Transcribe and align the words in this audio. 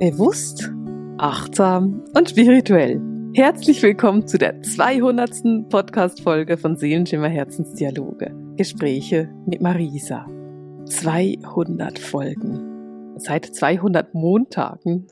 Bewusst, 0.00 0.72
achtsam 1.18 2.04
und 2.16 2.28
spirituell. 2.28 3.00
Herzlich 3.32 3.80
willkommen 3.80 4.26
zu 4.26 4.38
der 4.38 4.60
200. 4.60 5.68
Podcast-Folge 5.70 6.58
von 6.58 6.76
Seelenschimmer 6.76 7.28
Herzensdialoge. 7.28 8.34
Gespräche 8.56 9.32
mit 9.46 9.62
Marisa. 9.62 10.26
200 10.86 12.00
Folgen. 12.00 13.14
Seit 13.18 13.46
200 13.46 14.14
Montagen 14.14 15.06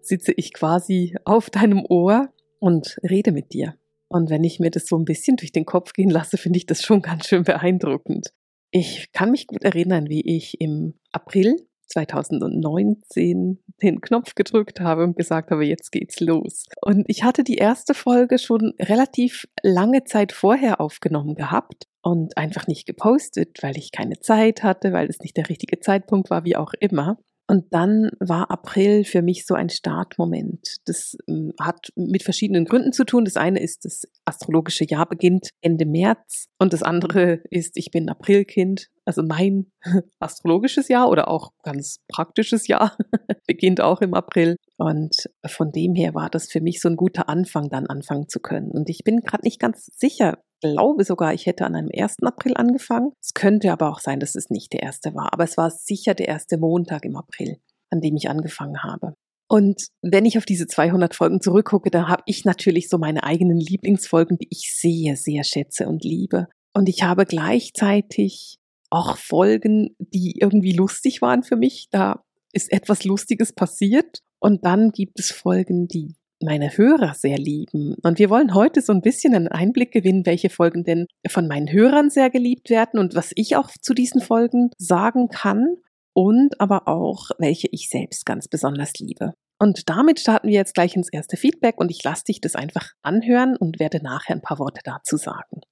sitze 0.00 0.32
ich 0.32 0.52
quasi 0.52 1.14
auf 1.24 1.48
deinem 1.48 1.86
Ohr 1.88 2.28
und 2.58 2.98
rede 3.08 3.30
mit 3.30 3.52
dir. 3.52 3.76
Und 4.08 4.30
wenn 4.30 4.42
ich 4.42 4.58
mir 4.58 4.72
das 4.72 4.86
so 4.86 4.98
ein 4.98 5.04
bisschen 5.04 5.36
durch 5.36 5.52
den 5.52 5.64
Kopf 5.64 5.92
gehen 5.92 6.10
lasse, 6.10 6.38
finde 6.38 6.56
ich 6.56 6.66
das 6.66 6.82
schon 6.82 7.02
ganz 7.02 7.28
schön 7.28 7.44
beeindruckend. 7.44 8.32
Ich 8.72 9.12
kann 9.12 9.30
mich 9.30 9.46
gut 9.46 9.62
erinnern, 9.62 10.08
wie 10.08 10.22
ich 10.22 10.60
im 10.60 10.94
April 11.12 11.54
2019 11.94 13.58
den 13.82 14.00
Knopf 14.00 14.34
gedrückt 14.34 14.80
habe 14.80 15.04
und 15.04 15.16
gesagt 15.16 15.50
habe, 15.50 15.64
jetzt 15.64 15.92
geht's 15.92 16.20
los. 16.20 16.66
Und 16.82 17.04
ich 17.08 17.22
hatte 17.22 17.44
die 17.44 17.56
erste 17.56 17.94
Folge 17.94 18.38
schon 18.38 18.74
relativ 18.80 19.46
lange 19.62 20.04
Zeit 20.04 20.32
vorher 20.32 20.80
aufgenommen 20.80 21.34
gehabt 21.34 21.86
und 22.02 22.36
einfach 22.36 22.66
nicht 22.66 22.86
gepostet, 22.86 23.62
weil 23.62 23.76
ich 23.76 23.92
keine 23.92 24.18
Zeit 24.20 24.62
hatte, 24.62 24.92
weil 24.92 25.08
es 25.08 25.20
nicht 25.20 25.36
der 25.36 25.48
richtige 25.48 25.80
Zeitpunkt 25.80 26.30
war, 26.30 26.44
wie 26.44 26.56
auch 26.56 26.72
immer. 26.80 27.18
Und 27.46 27.74
dann 27.74 28.10
war 28.20 28.50
April 28.50 29.04
für 29.04 29.20
mich 29.20 29.44
so 29.44 29.54
ein 29.54 29.68
Startmoment. 29.68 30.76
Das 30.86 31.16
ähm, 31.28 31.52
hat 31.60 31.92
mit 31.94 32.22
verschiedenen 32.22 32.64
Gründen 32.64 32.92
zu 32.92 33.04
tun. 33.04 33.26
Das 33.26 33.36
eine 33.36 33.60
ist, 33.60 33.84
das 33.84 34.08
astrologische 34.24 34.86
Jahr 34.86 35.06
beginnt 35.06 35.50
Ende 35.60 35.84
März 35.84 36.46
und 36.58 36.72
das 36.72 36.82
andere 36.82 37.42
ist, 37.50 37.76
ich 37.76 37.90
bin 37.90 38.08
Aprilkind. 38.08 38.88
Also 39.06 39.22
mein 39.22 39.70
astrologisches 40.18 40.88
Jahr 40.88 41.10
oder 41.10 41.28
auch 41.28 41.50
ganz 41.62 41.98
praktisches 42.08 42.66
Jahr 42.66 42.96
beginnt 43.46 43.80
auch 43.80 44.00
im 44.00 44.14
April. 44.14 44.56
Und 44.78 45.14
von 45.46 45.70
dem 45.70 45.94
her 45.94 46.14
war 46.14 46.30
das 46.30 46.50
für 46.50 46.60
mich 46.60 46.80
so 46.80 46.88
ein 46.88 46.96
guter 46.96 47.28
Anfang, 47.28 47.68
dann 47.68 47.86
anfangen 47.86 48.28
zu 48.28 48.40
können. 48.40 48.70
Und 48.70 48.88
ich 48.88 49.04
bin 49.04 49.20
gerade 49.20 49.44
nicht 49.44 49.60
ganz 49.60 49.86
sicher, 49.96 50.38
glaube 50.60 51.04
sogar, 51.04 51.34
ich 51.34 51.46
hätte 51.46 51.66
an 51.66 51.74
einem 51.74 51.90
1. 51.94 52.16
April 52.22 52.54
angefangen. 52.56 53.12
Es 53.22 53.34
könnte 53.34 53.72
aber 53.72 53.90
auch 53.90 54.00
sein, 54.00 54.20
dass 54.20 54.34
es 54.34 54.50
nicht 54.50 54.72
der 54.72 54.82
erste 54.82 55.14
war. 55.14 55.32
Aber 55.32 55.44
es 55.44 55.56
war 55.56 55.70
sicher 55.70 56.14
der 56.14 56.28
erste 56.28 56.56
Montag 56.56 57.04
im 57.04 57.16
April, 57.16 57.58
an 57.90 58.00
dem 58.00 58.16
ich 58.16 58.30
angefangen 58.30 58.82
habe. 58.82 59.14
Und 59.48 59.88
wenn 60.02 60.24
ich 60.24 60.38
auf 60.38 60.46
diese 60.46 60.66
200 60.66 61.14
Folgen 61.14 61.40
zurückgucke, 61.40 61.90
da 61.90 62.08
habe 62.08 62.22
ich 62.26 62.44
natürlich 62.44 62.88
so 62.88 62.96
meine 62.96 63.24
eigenen 63.24 63.58
Lieblingsfolgen, 63.58 64.38
die 64.38 64.48
ich 64.50 64.72
sehr, 64.74 65.16
sehr 65.16 65.44
schätze 65.44 65.86
und 65.86 66.02
liebe. 66.02 66.48
Und 66.74 66.88
ich 66.88 67.02
habe 67.02 67.26
gleichzeitig 67.26 68.56
auch 68.94 69.16
Folgen, 69.16 69.94
die 69.98 70.36
irgendwie 70.40 70.72
lustig 70.72 71.20
waren 71.22 71.42
für 71.42 71.56
mich. 71.56 71.88
Da 71.90 72.22
ist 72.52 72.72
etwas 72.72 73.04
Lustiges 73.04 73.52
passiert. 73.52 74.20
Und 74.38 74.64
dann 74.64 74.90
gibt 74.90 75.18
es 75.18 75.32
Folgen, 75.32 75.88
die 75.88 76.16
meine 76.42 76.76
Hörer 76.76 77.14
sehr 77.14 77.38
lieben. 77.38 77.96
Und 78.02 78.18
wir 78.18 78.30
wollen 78.30 78.54
heute 78.54 78.82
so 78.82 78.92
ein 78.92 79.00
bisschen 79.00 79.34
einen 79.34 79.48
Einblick 79.48 79.92
gewinnen, 79.92 80.26
welche 80.26 80.50
Folgen 80.50 80.84
denn 80.84 81.06
von 81.28 81.48
meinen 81.48 81.72
Hörern 81.72 82.10
sehr 82.10 82.30
geliebt 82.30 82.70
werden 82.70 83.00
und 83.00 83.14
was 83.14 83.32
ich 83.34 83.56
auch 83.56 83.70
zu 83.80 83.94
diesen 83.94 84.20
Folgen 84.20 84.70
sagen 84.76 85.28
kann 85.28 85.76
und 86.12 86.60
aber 86.60 86.86
auch, 86.86 87.30
welche 87.38 87.68
ich 87.70 87.88
selbst 87.88 88.26
ganz 88.26 88.48
besonders 88.48 88.94
liebe. 88.98 89.32
Und 89.58 89.88
damit 89.88 90.20
starten 90.20 90.48
wir 90.48 90.54
jetzt 90.54 90.74
gleich 90.74 90.96
ins 90.96 91.08
erste 91.10 91.36
Feedback 91.36 91.78
und 91.78 91.90
ich 91.90 92.02
lasse 92.04 92.24
dich 92.24 92.40
das 92.40 92.56
einfach 92.56 92.90
anhören 93.02 93.56
und 93.56 93.78
werde 93.78 94.02
nachher 94.02 94.34
ein 94.34 94.42
paar 94.42 94.58
Worte 94.58 94.80
dazu 94.84 95.16
sagen. 95.16 95.62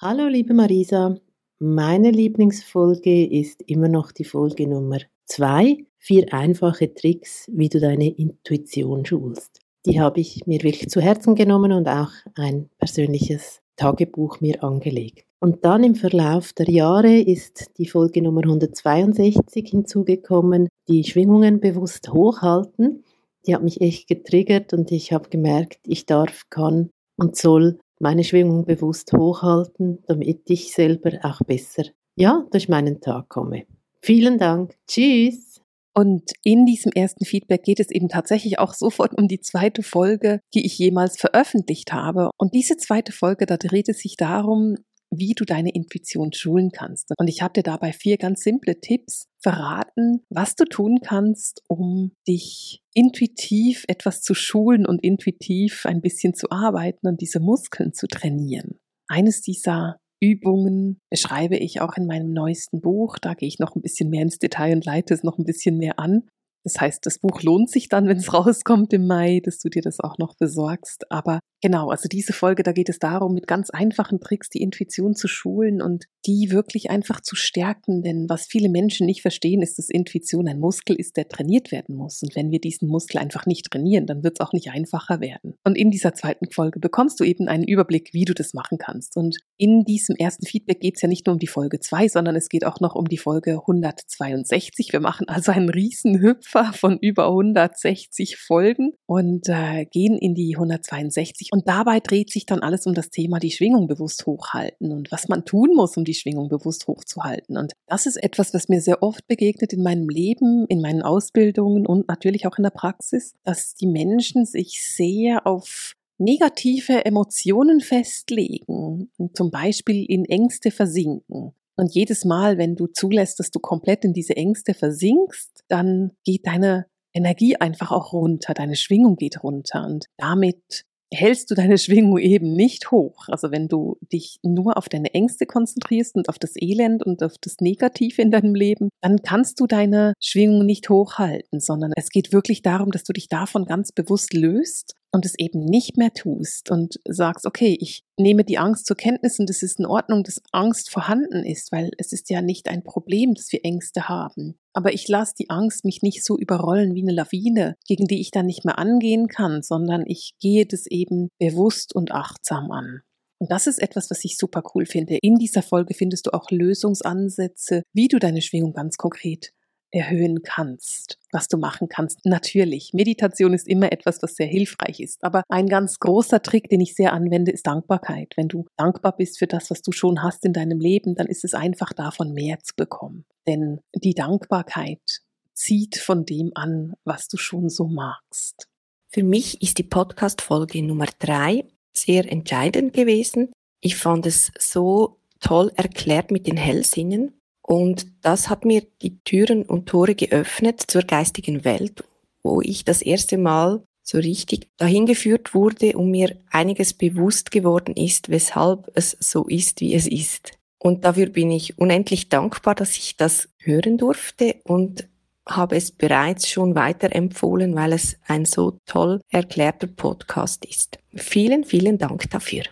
Hallo 0.00 0.26
liebe 0.26 0.54
Marisa, 0.54 1.16
meine 1.62 2.10
Lieblingsfolge 2.10 3.26
ist 3.26 3.62
immer 3.62 3.88
noch 3.88 4.12
die 4.12 4.24
Folge 4.24 4.66
Nummer 4.66 4.98
zwei, 5.24 5.78
vier 5.98 6.32
einfache 6.34 6.92
Tricks, 6.92 7.48
wie 7.52 7.68
du 7.68 7.80
deine 7.80 8.08
Intuition 8.08 9.06
schulst 9.06 9.62
die 9.86 10.00
habe 10.00 10.20
ich 10.20 10.46
mir 10.46 10.62
wirklich 10.62 10.88
zu 10.88 11.00
Herzen 11.00 11.34
genommen 11.34 11.72
und 11.72 11.88
auch 11.88 12.10
ein 12.34 12.68
persönliches 12.78 13.60
Tagebuch 13.76 14.40
mir 14.40 14.62
angelegt. 14.62 15.24
Und 15.40 15.64
dann 15.64 15.82
im 15.82 15.96
Verlauf 15.96 16.52
der 16.52 16.70
Jahre 16.70 17.18
ist 17.18 17.70
die 17.78 17.88
Folge 17.88 18.22
Nummer 18.22 18.42
162 18.42 19.68
hinzugekommen, 19.68 20.68
die 20.88 21.02
Schwingungen 21.02 21.58
bewusst 21.58 22.12
hochhalten. 22.12 23.02
Die 23.44 23.54
hat 23.54 23.64
mich 23.64 23.80
echt 23.80 24.06
getriggert 24.06 24.72
und 24.72 24.92
ich 24.92 25.12
habe 25.12 25.28
gemerkt, 25.30 25.80
ich 25.84 26.06
darf, 26.06 26.44
kann 26.48 26.90
und 27.16 27.36
soll 27.36 27.80
meine 28.02 28.24
Schwingung 28.24 28.64
bewusst 28.64 29.12
hochhalten, 29.12 30.02
damit 30.06 30.50
ich 30.50 30.74
selber 30.74 31.12
auch 31.22 31.40
besser, 31.46 31.84
ja, 32.16 32.44
durch 32.50 32.68
meinen 32.68 33.00
Tag 33.00 33.28
komme. 33.28 33.64
Vielen 34.00 34.38
Dank. 34.38 34.74
Tschüss. 34.88 35.60
Und 35.94 36.32
in 36.42 36.64
diesem 36.66 36.90
ersten 36.92 37.24
Feedback 37.24 37.62
geht 37.64 37.78
es 37.78 37.90
eben 37.90 38.08
tatsächlich 38.08 38.58
auch 38.58 38.74
sofort 38.74 39.16
um 39.16 39.28
die 39.28 39.40
zweite 39.40 39.82
Folge, 39.82 40.40
die 40.54 40.64
ich 40.66 40.78
jemals 40.78 41.18
veröffentlicht 41.18 41.92
habe. 41.92 42.30
Und 42.38 42.54
diese 42.54 42.76
zweite 42.76 43.12
Folge, 43.12 43.46
da 43.46 43.56
dreht 43.56 43.88
es 43.88 43.98
sich 43.98 44.16
darum, 44.16 44.76
wie 45.12 45.34
du 45.34 45.44
deine 45.44 45.70
Intuition 45.70 46.32
schulen 46.32 46.70
kannst. 46.72 47.12
Und 47.18 47.28
ich 47.28 47.42
habe 47.42 47.52
dir 47.52 47.62
dabei 47.62 47.92
vier 47.92 48.16
ganz 48.16 48.42
simple 48.42 48.80
Tipps 48.80 49.26
verraten, 49.40 50.22
was 50.30 50.56
du 50.56 50.64
tun 50.64 51.00
kannst, 51.04 51.62
um 51.68 52.12
dich 52.26 52.80
intuitiv 52.94 53.84
etwas 53.88 54.22
zu 54.22 54.34
schulen 54.34 54.86
und 54.86 55.02
intuitiv 55.02 55.84
ein 55.86 56.00
bisschen 56.00 56.34
zu 56.34 56.50
arbeiten 56.50 57.06
und 57.06 57.20
diese 57.20 57.40
Muskeln 57.40 57.92
zu 57.92 58.06
trainieren. 58.06 58.78
Eines 59.08 59.42
dieser 59.42 59.98
Übungen 60.20 61.00
beschreibe 61.10 61.56
ich 61.56 61.80
auch 61.80 61.96
in 61.96 62.06
meinem 62.06 62.32
neuesten 62.32 62.80
Buch. 62.80 63.18
Da 63.18 63.34
gehe 63.34 63.48
ich 63.48 63.58
noch 63.58 63.74
ein 63.74 63.82
bisschen 63.82 64.08
mehr 64.08 64.22
ins 64.22 64.38
Detail 64.38 64.74
und 64.74 64.84
leite 64.84 65.12
es 65.12 65.24
noch 65.24 65.36
ein 65.36 65.44
bisschen 65.44 65.76
mehr 65.76 65.98
an. 65.98 66.28
Das 66.64 66.80
heißt, 66.80 67.04
das 67.06 67.18
Buch 67.18 67.42
lohnt 67.42 67.70
sich 67.70 67.88
dann, 67.88 68.06
wenn 68.06 68.18
es 68.18 68.32
rauskommt 68.32 68.92
im 68.92 69.06
Mai, 69.06 69.40
dass 69.44 69.58
du 69.58 69.68
dir 69.68 69.82
das 69.82 70.00
auch 70.00 70.18
noch 70.18 70.36
besorgst. 70.36 71.10
Aber 71.10 71.40
genau, 71.60 71.90
also 71.90 72.08
diese 72.08 72.32
Folge, 72.32 72.62
da 72.62 72.72
geht 72.72 72.88
es 72.88 72.98
darum, 72.98 73.34
mit 73.34 73.46
ganz 73.46 73.70
einfachen 73.70 74.20
Tricks 74.20 74.48
die 74.48 74.62
Intuition 74.62 75.14
zu 75.14 75.26
schulen 75.28 75.82
und 75.82 76.04
die 76.24 76.50
wirklich 76.50 76.90
einfach 76.90 77.20
zu 77.20 77.34
stärken. 77.34 78.02
Denn 78.02 78.26
was 78.28 78.46
viele 78.46 78.68
Menschen 78.68 79.06
nicht 79.06 79.22
verstehen, 79.22 79.62
ist, 79.62 79.78
dass 79.78 79.88
Intuition 79.88 80.48
ein 80.48 80.60
Muskel 80.60 80.96
ist, 80.96 81.16
der 81.16 81.28
trainiert 81.28 81.72
werden 81.72 81.96
muss. 81.96 82.22
Und 82.22 82.36
wenn 82.36 82.50
wir 82.50 82.60
diesen 82.60 82.88
Muskel 82.88 83.18
einfach 83.18 83.46
nicht 83.46 83.70
trainieren, 83.70 84.06
dann 84.06 84.22
wird 84.22 84.38
es 84.38 84.46
auch 84.46 84.52
nicht 84.52 84.70
einfacher 84.70 85.20
werden. 85.20 85.54
Und 85.64 85.76
in 85.76 85.90
dieser 85.90 86.14
zweiten 86.14 86.50
Folge 86.50 86.78
bekommst 86.78 87.18
du 87.18 87.24
eben 87.24 87.48
einen 87.48 87.64
Überblick, 87.64 88.10
wie 88.12 88.24
du 88.24 88.34
das 88.34 88.54
machen 88.54 88.78
kannst. 88.78 89.16
Und 89.16 89.38
in 89.56 89.84
diesem 89.84 90.14
ersten 90.16 90.46
Feedback 90.46 90.80
geht 90.80 90.96
es 90.96 91.02
ja 91.02 91.08
nicht 91.08 91.26
nur 91.26 91.34
um 91.34 91.40
die 91.40 91.46
Folge 91.48 91.80
2, 91.80 92.08
sondern 92.08 92.36
es 92.36 92.48
geht 92.48 92.64
auch 92.64 92.80
noch 92.80 92.94
um 92.94 93.06
die 93.06 93.18
Folge 93.18 93.58
162. 93.60 94.92
Wir 94.92 95.00
machen 95.00 95.28
also 95.28 95.50
einen 95.50 95.68
riesen 95.68 96.20
Hüpf 96.20 96.51
Opfer 96.52 96.72
von 96.72 96.98
über 96.98 97.28
160 97.28 98.36
Folgen 98.36 98.92
und 99.06 99.48
äh, 99.48 99.86
gehen 99.86 100.18
in 100.18 100.34
die 100.34 100.54
162. 100.54 101.48
Und 101.52 101.68
dabei 101.68 102.00
dreht 102.00 102.30
sich 102.30 102.46
dann 102.46 102.60
alles 102.60 102.86
um 102.86 102.94
das 102.94 103.10
Thema 103.10 103.38
die 103.38 103.50
Schwingung 103.50 103.86
bewusst 103.86 104.26
hochhalten 104.26 104.92
und 104.92 105.10
was 105.10 105.28
man 105.28 105.44
tun 105.44 105.70
muss, 105.74 105.96
um 105.96 106.04
die 106.04 106.14
Schwingung 106.14 106.48
bewusst 106.48 106.86
hochzuhalten. 106.86 107.56
Und 107.56 107.72
das 107.86 108.06
ist 108.06 108.16
etwas, 108.16 108.52
was 108.54 108.68
mir 108.68 108.80
sehr 108.80 109.02
oft 109.02 109.26
begegnet 109.26 109.72
in 109.72 109.82
meinem 109.82 110.08
Leben, 110.08 110.66
in 110.68 110.80
meinen 110.80 111.02
Ausbildungen 111.02 111.86
und 111.86 112.08
natürlich 112.08 112.46
auch 112.46 112.58
in 112.58 112.64
der 112.64 112.70
Praxis, 112.70 113.34
dass 113.44 113.74
die 113.74 113.86
Menschen 113.86 114.44
sich 114.44 114.82
sehr 114.82 115.46
auf 115.46 115.94
negative 116.18 117.04
Emotionen 117.04 117.80
festlegen, 117.80 119.10
zum 119.34 119.50
Beispiel 119.50 120.04
in 120.08 120.24
Ängste 120.24 120.70
versinken. 120.70 121.54
Und 121.76 121.94
jedes 121.94 122.24
Mal, 122.24 122.58
wenn 122.58 122.76
du 122.76 122.86
zulässt, 122.86 123.40
dass 123.40 123.50
du 123.50 123.58
komplett 123.58 124.04
in 124.04 124.12
diese 124.12 124.36
Ängste 124.36 124.74
versinkst, 124.74 125.64
dann 125.68 126.12
geht 126.24 126.46
deine 126.46 126.86
Energie 127.14 127.56
einfach 127.56 127.92
auch 127.92 128.12
runter, 128.12 128.54
deine 128.54 128.76
Schwingung 128.76 129.16
geht 129.16 129.42
runter 129.42 129.84
und 129.84 130.06
damit 130.16 130.84
hältst 131.12 131.50
du 131.50 131.54
deine 131.54 131.78
Schwingung 131.78 132.18
eben 132.18 132.54
nicht 132.54 132.90
hoch. 132.90 133.28
Also 133.28 133.50
wenn 133.50 133.68
du 133.68 133.96
dich 134.12 134.38
nur 134.42 134.76
auf 134.76 134.88
deine 134.88 135.12
Ängste 135.14 135.46
konzentrierst 135.46 136.14
und 136.16 136.28
auf 136.28 136.38
das 136.38 136.52
Elend 136.56 137.04
und 137.04 137.22
auf 137.22 137.34
das 137.40 137.56
Negative 137.60 138.20
in 138.22 138.30
deinem 138.30 138.54
Leben, 138.54 138.88
dann 139.02 139.18
kannst 139.22 139.60
du 139.60 139.66
deine 139.66 140.14
Schwingung 140.20 140.64
nicht 140.64 140.88
hochhalten, 140.88 141.60
sondern 141.60 141.92
es 141.96 142.08
geht 142.08 142.32
wirklich 142.32 142.62
darum, 142.62 142.90
dass 142.90 143.04
du 143.04 143.12
dich 143.12 143.28
davon 143.28 143.66
ganz 143.66 143.92
bewusst 143.92 144.32
löst 144.32 144.94
und 145.12 145.26
es 145.26 145.38
eben 145.38 145.64
nicht 145.64 145.98
mehr 145.98 146.12
tust 146.12 146.70
und 146.70 146.98
sagst, 147.06 147.46
okay, 147.46 147.76
ich 147.78 148.02
nehme 148.18 148.44
die 148.44 148.58
Angst 148.58 148.86
zur 148.86 148.96
Kenntnis 148.96 149.38
und 149.38 149.50
es 149.50 149.62
ist 149.62 149.78
in 149.78 149.86
Ordnung, 149.86 150.24
dass 150.24 150.42
Angst 150.52 150.90
vorhanden 150.90 151.44
ist, 151.44 151.70
weil 151.70 151.90
es 151.98 152.12
ist 152.12 152.30
ja 152.30 152.40
nicht 152.40 152.68
ein 152.68 152.82
Problem, 152.82 153.34
dass 153.34 153.52
wir 153.52 153.64
Ängste 153.64 154.08
haben. 154.08 154.58
Aber 154.72 154.94
ich 154.94 155.06
lasse 155.08 155.34
die 155.38 155.50
Angst 155.50 155.84
mich 155.84 156.00
nicht 156.02 156.24
so 156.24 156.38
überrollen 156.38 156.94
wie 156.94 157.02
eine 157.02 157.12
Lawine, 157.12 157.76
gegen 157.86 158.06
die 158.06 158.20
ich 158.20 158.30
dann 158.30 158.46
nicht 158.46 158.64
mehr 158.64 158.78
angehen 158.78 159.28
kann, 159.28 159.62
sondern 159.62 160.04
ich 160.06 160.32
gehe 160.40 160.64
das 160.64 160.86
eben 160.86 161.28
bewusst 161.38 161.94
und 161.94 162.10
achtsam 162.12 162.70
an. 162.70 163.02
Und 163.38 163.50
das 163.50 163.66
ist 163.66 163.82
etwas, 163.82 164.08
was 164.08 164.24
ich 164.24 164.38
super 164.38 164.62
cool 164.74 164.86
finde. 164.86 165.18
In 165.20 165.34
dieser 165.34 165.62
Folge 165.62 165.94
findest 165.94 166.26
du 166.26 166.30
auch 166.30 166.50
Lösungsansätze, 166.50 167.82
wie 167.92 168.08
du 168.08 168.18
deine 168.18 168.40
Schwingung 168.40 168.72
ganz 168.72 168.96
konkret 168.96 169.52
erhöhen 169.92 170.42
kannst, 170.42 171.18
was 171.30 171.48
du 171.48 171.58
machen 171.58 171.88
kannst. 171.88 172.24
Natürlich, 172.24 172.92
Meditation 172.92 173.54
ist 173.54 173.68
immer 173.68 173.92
etwas, 173.92 174.22
was 174.22 174.34
sehr 174.34 174.46
hilfreich 174.46 175.00
ist. 175.00 175.22
Aber 175.22 175.44
ein 175.48 175.68
ganz 175.68 175.98
großer 175.98 176.42
Trick, 176.42 176.68
den 176.68 176.80
ich 176.80 176.94
sehr 176.94 177.12
anwende, 177.12 177.52
ist 177.52 177.66
Dankbarkeit. 177.66 178.32
Wenn 178.36 178.48
du 178.48 178.66
dankbar 178.76 179.16
bist 179.16 179.38
für 179.38 179.46
das, 179.46 179.70
was 179.70 179.82
du 179.82 179.92
schon 179.92 180.22
hast 180.22 180.44
in 180.44 180.52
deinem 180.52 180.80
Leben, 180.80 181.14
dann 181.14 181.26
ist 181.26 181.44
es 181.44 181.54
einfach 181.54 181.92
davon 181.92 182.32
mehr 182.32 182.58
zu 182.60 182.72
bekommen. 182.74 183.24
Denn 183.46 183.80
die 183.94 184.14
Dankbarkeit, 184.14 185.20
zieht 185.54 185.98
von 185.98 186.24
dem 186.24 186.50
an, 186.54 186.94
was 187.04 187.28
du 187.28 187.36
schon 187.36 187.68
so 187.68 187.86
magst. 187.86 188.68
Für 189.08 189.22
mich 189.22 189.62
ist 189.62 189.78
die 189.78 189.84
Podcast-Folge 189.84 190.82
Nummer 190.82 191.06
drei 191.18 191.64
sehr 191.92 192.30
entscheidend 192.30 192.94
gewesen. 192.94 193.52
Ich 193.80 193.96
fand 193.96 194.26
es 194.26 194.50
so 194.58 195.18
toll 195.40 195.70
erklärt 195.76 196.30
mit 196.30 196.46
den 196.46 196.56
Hellsinnen 196.56 197.38
und 197.62 198.06
das 198.22 198.50
hat 198.50 198.64
mir 198.64 198.82
die 199.02 199.18
Türen 199.20 199.62
und 199.62 199.86
Tore 199.86 200.14
geöffnet 200.14 200.82
zur 200.86 201.02
geistigen 201.02 201.64
Welt, 201.64 202.04
wo 202.42 202.60
ich 202.60 202.84
das 202.84 203.02
erste 203.02 203.38
Mal 203.38 203.82
so 204.02 204.18
richtig 204.18 204.68
dahin 204.78 205.06
geführt 205.06 205.54
wurde 205.54 205.96
und 205.96 206.10
mir 206.10 206.36
einiges 206.50 206.92
bewusst 206.92 207.52
geworden 207.52 207.94
ist, 207.94 208.30
weshalb 208.30 208.90
es 208.94 209.16
so 209.20 209.46
ist, 209.46 209.80
wie 209.80 209.94
es 209.94 210.08
ist. 210.08 210.52
Und 210.78 211.04
dafür 211.04 211.26
bin 211.26 211.52
ich 211.52 211.78
unendlich 211.78 212.28
dankbar, 212.28 212.74
dass 212.74 212.96
ich 212.96 213.16
das 213.16 213.48
hören 213.58 213.98
durfte 213.98 214.56
und 214.64 215.08
habe 215.46 215.76
es 215.76 215.92
bereits 215.92 216.48
schon 216.48 216.74
weiterempfohlen, 216.74 217.74
weil 217.76 217.92
es 217.92 218.16
ein 218.26 218.44
so 218.44 218.78
toll 218.86 219.20
erklärter 219.28 219.86
Podcast 219.86 220.64
ist. 220.64 220.98
Vielen, 221.14 221.64
vielen 221.64 221.98
Dank 221.98 222.28
dafür. 222.30 222.64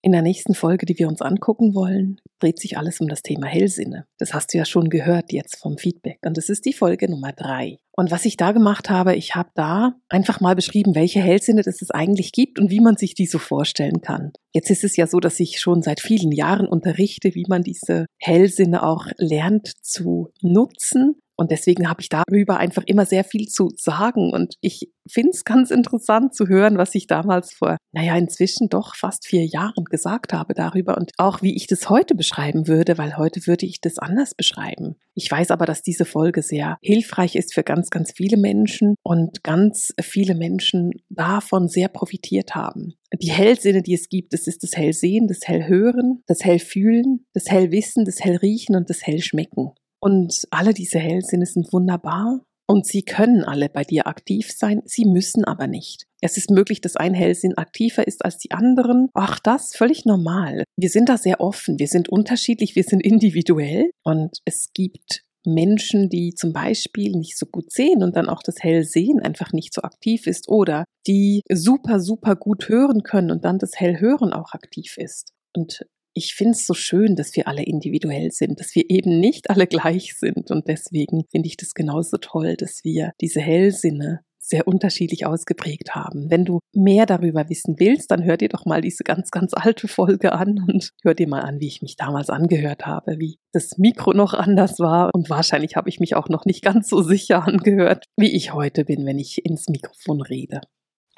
In 0.00 0.12
der 0.12 0.22
nächsten 0.22 0.54
Folge, 0.54 0.86
die 0.86 0.96
wir 0.98 1.08
uns 1.08 1.20
angucken 1.20 1.74
wollen, 1.74 2.20
dreht 2.38 2.60
sich 2.60 2.78
alles 2.78 3.00
um 3.00 3.08
das 3.08 3.22
Thema 3.22 3.48
Hellsinne. 3.48 4.06
Das 4.18 4.32
hast 4.32 4.54
du 4.54 4.58
ja 4.58 4.64
schon 4.64 4.90
gehört 4.90 5.32
jetzt 5.32 5.56
vom 5.56 5.76
Feedback. 5.76 6.18
Und 6.24 6.36
das 6.36 6.48
ist 6.48 6.66
die 6.66 6.72
Folge 6.72 7.10
Nummer 7.10 7.32
drei. 7.32 7.78
Und 7.96 8.12
was 8.12 8.24
ich 8.24 8.36
da 8.36 8.52
gemacht 8.52 8.90
habe, 8.90 9.16
ich 9.16 9.34
habe 9.34 9.50
da 9.56 9.96
einfach 10.08 10.40
mal 10.40 10.54
beschrieben, 10.54 10.94
welche 10.94 11.20
Hellsinne 11.20 11.62
es 11.66 11.90
eigentlich 11.90 12.30
gibt 12.30 12.60
und 12.60 12.70
wie 12.70 12.78
man 12.78 12.96
sich 12.96 13.16
die 13.16 13.26
so 13.26 13.40
vorstellen 13.40 14.00
kann. 14.00 14.30
Jetzt 14.52 14.70
ist 14.70 14.84
es 14.84 14.96
ja 14.96 15.08
so, 15.08 15.18
dass 15.18 15.40
ich 15.40 15.60
schon 15.60 15.82
seit 15.82 16.00
vielen 16.00 16.30
Jahren 16.30 16.68
unterrichte, 16.68 17.34
wie 17.34 17.46
man 17.48 17.64
diese 17.64 18.06
Hellsinne 18.18 18.84
auch 18.84 19.06
lernt 19.16 19.72
zu 19.82 20.28
nutzen. 20.42 21.16
Und 21.38 21.52
deswegen 21.52 21.88
habe 21.88 22.00
ich 22.00 22.08
darüber 22.08 22.56
einfach 22.58 22.82
immer 22.86 23.06
sehr 23.06 23.22
viel 23.22 23.46
zu 23.46 23.70
sagen. 23.76 24.32
Und 24.32 24.56
ich 24.60 24.90
finde 25.08 25.30
es 25.30 25.44
ganz 25.44 25.70
interessant 25.70 26.34
zu 26.34 26.48
hören, 26.48 26.78
was 26.78 26.94
ich 26.96 27.06
damals 27.06 27.52
vor, 27.52 27.76
naja, 27.92 28.16
inzwischen 28.16 28.68
doch 28.68 28.96
fast 28.96 29.24
vier 29.24 29.46
Jahren 29.46 29.84
gesagt 29.84 30.32
habe 30.32 30.52
darüber 30.54 30.96
und 30.96 31.12
auch 31.16 31.40
wie 31.40 31.54
ich 31.54 31.68
das 31.68 31.88
heute 31.88 32.16
beschreiben 32.16 32.66
würde, 32.66 32.98
weil 32.98 33.16
heute 33.16 33.46
würde 33.46 33.66
ich 33.66 33.80
das 33.80 33.98
anders 33.98 34.34
beschreiben. 34.34 34.96
Ich 35.14 35.30
weiß 35.30 35.52
aber, 35.52 35.64
dass 35.64 35.82
diese 35.82 36.04
Folge 36.04 36.42
sehr 36.42 36.76
hilfreich 36.82 37.36
ist 37.36 37.54
für 37.54 37.62
ganz, 37.62 37.90
ganz 37.90 38.12
viele 38.12 38.36
Menschen 38.36 38.96
und 39.04 39.44
ganz 39.44 39.92
viele 40.00 40.34
Menschen 40.34 40.90
davon 41.08 41.68
sehr 41.68 41.88
profitiert 41.88 42.56
haben. 42.56 42.94
Die 43.22 43.30
Hellsinne, 43.30 43.82
die 43.82 43.94
es 43.94 44.08
gibt, 44.08 44.32
das 44.32 44.48
ist 44.48 44.64
das 44.64 44.76
Hellsehen, 44.76 45.28
das 45.28 45.40
Hellhören, 45.46 46.24
das 46.26 46.44
Hellfühlen, 46.44 47.26
das 47.32 47.46
Hellwissen, 47.46 48.04
das 48.04 48.20
Hellriechen 48.20 48.74
und 48.74 48.90
das 48.90 49.06
Hellschmecken. 49.06 49.70
Und 50.00 50.46
alle 50.50 50.74
diese 50.74 50.98
Hellsinne 50.98 51.46
sind 51.46 51.72
wunderbar 51.72 52.40
und 52.70 52.86
sie 52.86 53.02
können 53.02 53.44
alle 53.44 53.68
bei 53.68 53.82
dir 53.82 54.06
aktiv 54.06 54.52
sein, 54.52 54.82
sie 54.84 55.06
müssen 55.06 55.44
aber 55.44 55.66
nicht. 55.66 56.04
Es 56.20 56.36
ist 56.36 56.50
möglich, 56.50 56.80
dass 56.80 56.96
ein 56.96 57.14
Hellsinn 57.14 57.56
aktiver 57.56 58.06
ist 58.06 58.24
als 58.24 58.38
die 58.38 58.50
anderen. 58.50 59.08
Ach, 59.14 59.38
das 59.38 59.74
völlig 59.74 60.04
normal. 60.04 60.64
Wir 60.76 60.90
sind 60.90 61.08
da 61.08 61.16
sehr 61.16 61.40
offen, 61.40 61.78
wir 61.78 61.88
sind 61.88 62.08
unterschiedlich, 62.08 62.76
wir 62.76 62.84
sind 62.84 63.00
individuell 63.00 63.90
und 64.04 64.38
es 64.44 64.70
gibt 64.74 65.22
Menschen, 65.46 66.10
die 66.10 66.34
zum 66.34 66.52
Beispiel 66.52 67.12
nicht 67.12 67.38
so 67.38 67.46
gut 67.46 67.72
sehen 67.72 68.02
und 68.02 68.16
dann 68.16 68.28
auch 68.28 68.42
das 68.42 68.56
Hellsehen 68.60 69.20
einfach 69.20 69.52
nicht 69.52 69.72
so 69.72 69.82
aktiv 69.82 70.26
ist 70.26 70.48
oder 70.48 70.84
die 71.06 71.42
super, 71.50 72.00
super 72.00 72.36
gut 72.36 72.68
hören 72.68 73.02
können 73.02 73.30
und 73.30 73.44
dann 73.44 73.58
das 73.58 73.80
Hellhören 73.80 74.32
auch 74.32 74.52
aktiv 74.52 74.96
ist. 74.98 75.32
Und 75.56 75.86
ich 76.18 76.34
finde 76.34 76.52
es 76.52 76.66
so 76.66 76.74
schön, 76.74 77.14
dass 77.14 77.34
wir 77.36 77.46
alle 77.46 77.62
individuell 77.62 78.32
sind, 78.32 78.58
dass 78.58 78.74
wir 78.74 78.84
eben 78.90 79.20
nicht 79.20 79.50
alle 79.50 79.66
gleich 79.66 80.16
sind. 80.18 80.50
Und 80.50 80.66
deswegen 80.66 81.24
finde 81.30 81.46
ich 81.46 81.56
das 81.56 81.74
genauso 81.74 82.18
toll, 82.18 82.56
dass 82.56 82.80
wir 82.82 83.12
diese 83.20 83.40
Hellsinne 83.40 84.20
sehr 84.40 84.66
unterschiedlich 84.66 85.26
ausgeprägt 85.26 85.94
haben. 85.94 86.30
Wenn 86.30 86.44
du 86.44 86.58
mehr 86.74 87.06
darüber 87.06 87.48
wissen 87.48 87.76
willst, 87.78 88.10
dann 88.10 88.24
hör 88.24 88.36
dir 88.36 88.48
doch 88.48 88.64
mal 88.64 88.80
diese 88.80 89.04
ganz, 89.04 89.30
ganz 89.30 89.52
alte 89.54 89.88
Folge 89.88 90.32
an 90.32 90.64
und 90.66 90.90
hör 91.04 91.14
dir 91.14 91.28
mal 91.28 91.42
an, 91.42 91.60
wie 91.60 91.66
ich 91.66 91.82
mich 91.82 91.96
damals 91.96 92.30
angehört 92.30 92.86
habe, 92.86 93.18
wie 93.18 93.38
das 93.52 93.78
Mikro 93.78 94.12
noch 94.12 94.34
anders 94.34 94.78
war 94.78 95.10
und 95.14 95.28
wahrscheinlich 95.28 95.76
habe 95.76 95.88
ich 95.88 96.00
mich 96.00 96.16
auch 96.16 96.28
noch 96.28 96.46
nicht 96.46 96.64
ganz 96.64 96.88
so 96.88 97.02
sicher 97.02 97.46
angehört, 97.46 98.06
wie 98.16 98.34
ich 98.34 98.54
heute 98.54 98.84
bin, 98.84 99.04
wenn 99.06 99.18
ich 99.18 99.44
ins 99.44 99.68
Mikrofon 99.68 100.22
rede. 100.22 100.62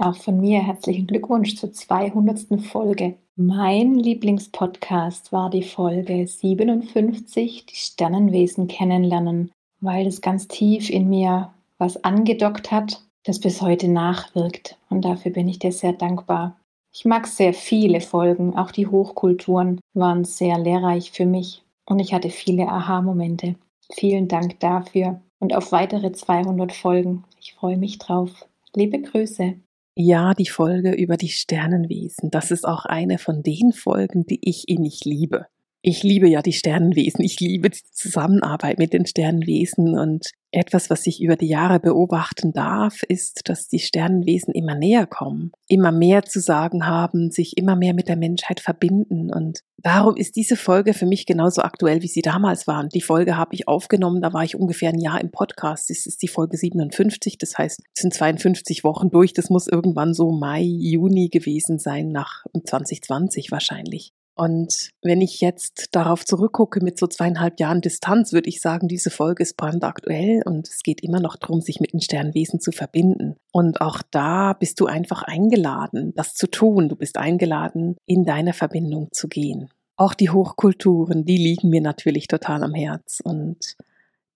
Auch 0.01 0.17
von 0.17 0.41
mir 0.41 0.63
herzlichen 0.63 1.07
Glückwunsch 1.07 1.57
zur 1.57 1.73
200. 1.73 2.59
Folge. 2.63 3.17
Mein 3.37 3.97
Lieblingspodcast 3.97 5.31
war 5.31 5.51
die 5.51 5.63
Folge 5.63 6.27
57, 6.27 7.67
die 7.67 7.77
Sternenwesen 7.77 8.67
kennenlernen, 8.67 9.53
weil 9.83 10.07
es 10.07 10.23
ganz 10.23 10.49
tief 10.49 10.89
in 10.89 11.11
mir 11.11 11.53
was 11.77 12.03
angedockt 12.03 12.73
hat, 12.73 13.03
das 13.25 13.41
bis 13.41 13.61
heute 13.61 13.89
nachwirkt. 13.89 14.79
Und 14.89 15.05
dafür 15.05 15.33
bin 15.33 15.49
ich 15.49 15.59
dir 15.59 15.71
sehr 15.71 15.93
dankbar. 15.93 16.57
Ich 16.95 17.05
mag 17.05 17.27
sehr 17.27 17.53
viele 17.53 18.01
Folgen, 18.01 18.57
auch 18.57 18.71
die 18.71 18.87
Hochkulturen 18.87 19.81
waren 19.93 20.25
sehr 20.25 20.59
lehrreich 20.59 21.11
für 21.11 21.27
mich 21.27 21.63
und 21.85 21.99
ich 21.99 22.15
hatte 22.15 22.31
viele 22.31 22.69
Aha-Momente. 22.69 23.55
Vielen 23.93 24.29
Dank 24.29 24.61
dafür 24.61 25.21
und 25.41 25.55
auf 25.55 25.73
weitere 25.73 26.11
200 26.11 26.73
Folgen. 26.73 27.25
Ich 27.39 27.53
freue 27.53 27.77
mich 27.77 27.99
drauf. 27.99 28.47
Liebe 28.75 28.99
Grüße. 28.99 29.57
Ja, 29.97 30.35
die 30.35 30.49
Folge 30.49 30.93
über 30.93 31.17
die 31.17 31.29
Sternenwesen. 31.29 32.31
Das 32.31 32.51
ist 32.51 32.67
auch 32.67 32.85
eine 32.85 33.19
von 33.19 33.43
den 33.43 33.73
Folgen, 33.73 34.25
die 34.25 34.39
ich 34.43 34.69
innig 34.69 35.05
liebe. 35.05 35.47
Ich 35.83 36.03
liebe 36.03 36.29
ja 36.29 36.43
die 36.43 36.53
Sternenwesen. 36.53 37.25
Ich 37.25 37.41
liebe 37.41 37.71
die 37.71 37.81
Zusammenarbeit 37.93 38.79
mit 38.79 38.93
den 38.93 39.07
Sternenwesen 39.07 39.99
und 39.99 40.31
etwas, 40.51 40.91
was 40.91 41.07
ich 41.07 41.23
über 41.23 41.37
die 41.37 41.49
Jahre 41.49 41.81
beobachten 41.81 42.53
darf, 42.53 43.03
ist, 43.05 43.49
dass 43.49 43.69
die 43.69 43.79
Sternenwesen 43.79 44.53
immer 44.53 44.75
näher 44.75 45.07
kommen, 45.07 45.53
immer 45.69 45.91
mehr 45.91 46.25
zu 46.25 46.41
sagen 46.41 46.87
haben, 46.87 47.31
sich 47.31 47.57
immer 47.57 47.77
mehr 47.77 47.95
mit 47.95 48.09
der 48.09 48.17
Menschheit 48.17 48.61
verbinden. 48.61 49.33
Und 49.33 49.61
darum 49.79 50.17
ist 50.17 50.37
diese 50.37 50.57
Folge 50.57 50.93
für 50.93 51.07
mich 51.07 51.25
genauso 51.25 51.63
aktuell, 51.63 52.03
wie 52.03 52.09
sie 52.09 52.23
damals 52.23 52.67
war. 52.67 52.81
Und 52.81 52.95
die 52.95 53.01
Folge 53.01 53.39
habe 53.39 53.55
ich 53.55 53.67
aufgenommen, 53.67 54.21
da 54.21 54.35
war 54.35 54.45
ich 54.45 54.57
ungefähr 54.57 54.91
ein 54.91 55.01
Jahr 55.01 55.21
im 55.21 55.31
Podcast. 55.31 55.89
Das 55.89 56.05
ist 56.05 56.21
die 56.21 56.29
Folge 56.29 56.59
57, 56.59 57.39
das 57.39 57.57
heißt, 57.57 57.81
es 57.81 58.03
sind 58.03 58.13
52 58.13 58.85
Wochen 58.85 59.09
durch. 59.09 59.33
Das 59.33 59.49
muss 59.49 59.67
irgendwann 59.67 60.13
so 60.13 60.31
Mai, 60.31 60.63
Juni 60.63 61.31
gewesen 61.31 61.79
sein, 61.79 62.09
nach 62.09 62.45
2020 62.53 63.51
wahrscheinlich. 63.51 64.13
Und 64.35 64.91
wenn 65.03 65.21
ich 65.21 65.41
jetzt 65.41 65.89
darauf 65.93 66.25
zurückgucke 66.25 66.83
mit 66.83 66.99
so 66.99 67.07
zweieinhalb 67.07 67.61
Jahren 67.61 67.81
Distanz, 67.81 68.33
würde 68.33 68.49
ich 68.49 68.61
sagen, 68.61 68.89
diese 68.89 69.11
Folge 69.11 69.43
ist 69.43 69.57
brandaktuell 69.57 70.43
und 70.45 70.69
es 70.69 70.83
geht 70.83 71.03
immer 71.03 71.21
noch 71.21 71.37
darum, 71.37 71.61
sich 71.61 71.81
mit 71.81 71.93
den 71.93 72.01
Sternwesen 72.01 72.61
zu 72.61 72.73
verbinden. 72.73 73.37
Und 73.53 73.81
auch 73.81 74.03
da 74.11 74.55
bist 74.55 74.81
du 74.81 74.87
einfach 74.87 75.23
eingeladen, 75.23 76.13
das 76.17 76.35
zu 76.35 76.47
tun. 76.47 76.89
Du 76.89 76.97
bist 76.97 77.19
eingeladen, 77.19 77.97
in 78.07 78.25
deine 78.25 78.53
Verbindung 78.53 79.09
zu 79.13 79.29
gehen. 79.29 79.69
Auch 79.97 80.15
die 80.15 80.31
Hochkulturen, 80.31 81.27
die 81.27 81.37
liegen 81.37 81.69
mir 81.69 81.83
natürlich 81.83 82.27
total 82.27 82.65
am 82.65 82.73
Herz 82.73 83.21
und 83.23 83.77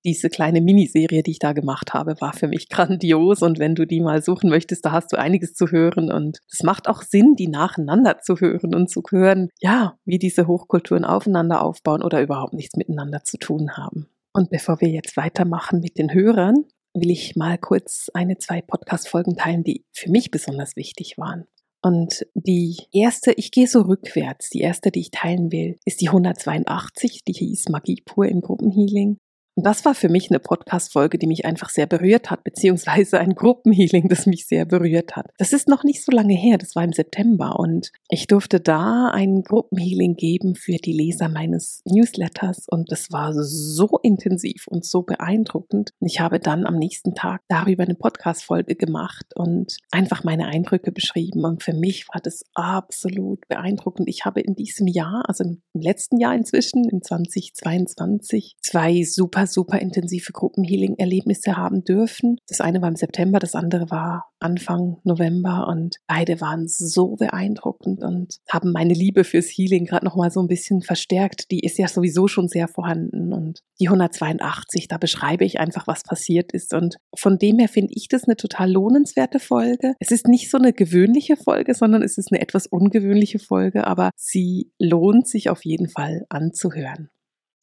diese 0.05 0.29
kleine 0.29 0.61
Miniserie, 0.61 1.23
die 1.23 1.33
ich 1.33 1.39
da 1.39 1.53
gemacht 1.53 1.95
habe, 1.95 2.21
war 2.21 2.33
für 2.33 2.49
mich 2.49 2.69
grandios. 2.71 3.43
Und 3.43 3.59
wenn 3.59 3.75
du 3.75 3.87
die 3.87 4.01
mal 4.01 4.23
suchen 4.23 4.51
möchtest, 4.51 4.85
da 4.85 4.93
hast 4.93 5.13
du 5.13 5.19
einiges 5.19 5.55
zu 5.55 5.69
hören. 5.69 6.13
Und 6.13 6.39
es 6.51 6.63
macht 6.63 6.89
auch 6.89 7.03
Sinn, 7.03 7.35
die 7.37 7.49
nacheinander 7.49 8.21
zu 8.21 8.37
hören 8.37 8.75
und 8.75 8.91
zu 8.91 9.03
hören, 9.11 9.49
ja, 9.61 9.99
wie 10.05 10.19
diese 10.19 10.47
Hochkulturen 10.47 11.05
aufeinander 11.05 11.63
aufbauen 11.63 12.03
oder 12.03 12.23
überhaupt 12.23 12.55
nichts 12.55 12.77
miteinander 12.77 13.25
zu 13.25 13.39
tun 13.39 13.77
haben. 13.77 14.09
Und 14.33 14.51
bevor 14.51 14.81
wir 14.81 14.89
jetzt 14.89 15.17
weitermachen 15.17 15.81
mit 15.81 15.97
den 15.97 16.13
Hörern, 16.13 16.65
will 16.93 17.11
ich 17.11 17.37
mal 17.37 17.59
kurz 17.59 18.11
eine, 18.15 18.39
zwei 18.39 18.63
Podcast-Folgen 18.63 19.37
teilen, 19.37 19.65
die 19.65 19.85
für 19.93 20.11
mich 20.11 20.31
besonders 20.31 20.77
wichtig 20.77 21.19
waren. 21.19 21.45
Und 21.83 22.27
die 22.35 22.79
erste, 22.93 23.33
ich 23.33 23.51
gehe 23.51 23.67
so 23.67 23.83
rückwärts, 23.83 24.49
die 24.49 24.61
erste, 24.61 24.91
die 24.91 25.01
ich 25.01 25.11
teilen 25.11 25.53
will, 25.53 25.77
ist 25.85 26.01
die 26.01 26.09
182, 26.09 27.25
die 27.25 27.33
hieß 27.33 27.69
Magie 27.69 28.01
pur 28.05 28.27
im 28.27 28.41
Gruppenhealing. 28.41 29.19
Das 29.57 29.85
war 29.85 29.95
für 29.95 30.09
mich 30.09 30.31
eine 30.31 30.41
Podcast-Folge, 30.41 31.17
die 31.17 31.29
mich 31.29 31.45
einfach 31.45 31.69
sehr 31.69 31.87
berührt 31.87 32.29
hat, 32.31 32.43
beziehungsweise 32.43 33.21
ein 33.21 33.37
Gruppenhealing, 33.37 34.09
das 34.09 34.27
mich 34.27 34.47
sehr 34.47 34.65
berührt 34.65 35.15
hat. 35.15 35.31
Das 35.39 35.53
ist 35.53 35.69
noch 35.69 35.85
nicht 35.85 36.05
so 36.05 36.11
lange 36.11 36.35
her, 36.35 36.59
das 36.59 36.75
war 36.75 36.83
im 36.83 36.93
September 36.93 37.61
und 37.61 37.93
ich 38.09 38.27
durfte 38.27 38.59
da 38.59 39.11
ein 39.13 39.43
Gruppenhealing 39.43 40.17
geben 40.17 40.57
für 40.57 40.77
die 40.77 40.93
Leser 40.93 41.29
meines 41.29 41.83
Newsletters 41.85 42.67
und 42.69 42.91
das 42.91 43.13
war 43.13 43.33
so 43.33 44.01
intensiv 44.03 44.67
und 44.67 44.85
so 44.85 45.03
beeindruckend. 45.03 45.91
Ich 46.01 46.19
habe 46.19 46.41
dann 46.41 46.67
am 46.67 46.75
nächsten 46.75 47.15
Tag 47.15 47.43
darüber 47.47 47.85
eine 47.85 47.95
Podcast-Folge 47.95 48.75
gemacht 48.75 49.27
und 49.37 49.77
einfach 49.93 50.25
meine 50.25 50.47
Eindrücke 50.47 50.91
beschrieben 50.91 51.45
und 51.45 51.63
für 51.63 51.75
mich 51.75 52.09
war 52.09 52.21
das 52.21 52.43
absolut 52.55 53.47
beeindruckend. 53.47 54.09
Ich 54.09 54.25
habe 54.25 54.41
in 54.41 54.57
diesem 54.57 54.89
Jahr, 54.89 55.23
also 55.29 55.45
im 55.45 55.63
letzten 55.75 56.19
Jahr 56.19 56.35
inzwischen, 56.35 56.89
in 56.89 57.03
2022, 57.03 58.57
zwei 58.61 59.05
super 59.05 59.44
super, 59.47 59.81
intensive 59.81 60.33
Gruppenhealing-Erlebnisse 60.33 61.57
haben 61.57 61.85
dürfen. 61.85 62.39
Das 62.49 62.61
eine 62.61 62.83
war 62.83 62.89
im 62.89 62.97
September, 62.97 63.39
das 63.39 63.55
andere 63.55 63.91
war 63.91 64.31
Anfang 64.41 64.99
November 65.05 65.67
und 65.69 65.97
beide 66.07 66.41
waren 66.41 66.69
so 66.69 67.17
beeindruckend 67.17 68.03
und 68.03 68.39
haben 68.51 68.73
meine 68.73 68.93
Liebe 68.93 69.25
fürs 69.25 69.47
Healing 69.47 69.87
gerade 69.87 70.05
noch 70.05 70.17
mal 70.17 70.31
so 70.31 70.41
ein 70.41 70.49
bisschen 70.49 70.83
verstärkt. 70.83 71.51
Die 71.51 71.61
ist 71.61 71.79
ja 71.79 71.89
sowieso 71.89 72.29
schon 72.29 72.49
sehr 72.49 72.69
vorhanden 72.69 73.33
und 73.33 73.61
die 73.81 73.89
182, 73.89 74.89
da 74.89 74.99
beschreibe 74.99 75.45
ich 75.45 75.61
einfach, 75.61 75.87
was 75.87 76.03
passiert 76.03 76.53
ist 76.53 76.75
und 76.75 76.97
von 77.17 77.39
dem 77.39 77.59
her 77.59 77.69
finde 77.69 77.95
ich 77.95 78.09
das 78.09 78.25
eine 78.25 78.37
total 78.37 78.71
lohnenswerte 78.71 79.41
Folge. 79.41 79.95
Es 79.99 80.11
ist 80.11 80.29
nicht 80.29 80.51
so 80.51 80.59
eine 80.59 80.73
gewöhnliche 80.73 81.37
Folge, 81.37 81.75
sondern 81.75 82.03
es 82.03 82.19
ist 82.19 82.31
eine 82.31 82.41
etwas 82.41 82.67
ungewöhnliche 82.67 83.39
Folge, 83.39 83.87
aber 83.87 84.11
sie 84.17 84.73
lohnt 84.79 85.27
sich 85.27 85.49
auf 85.49 85.65
jeden 85.65 85.89
Fall 85.89 86.27
anzuhören. 86.29 87.09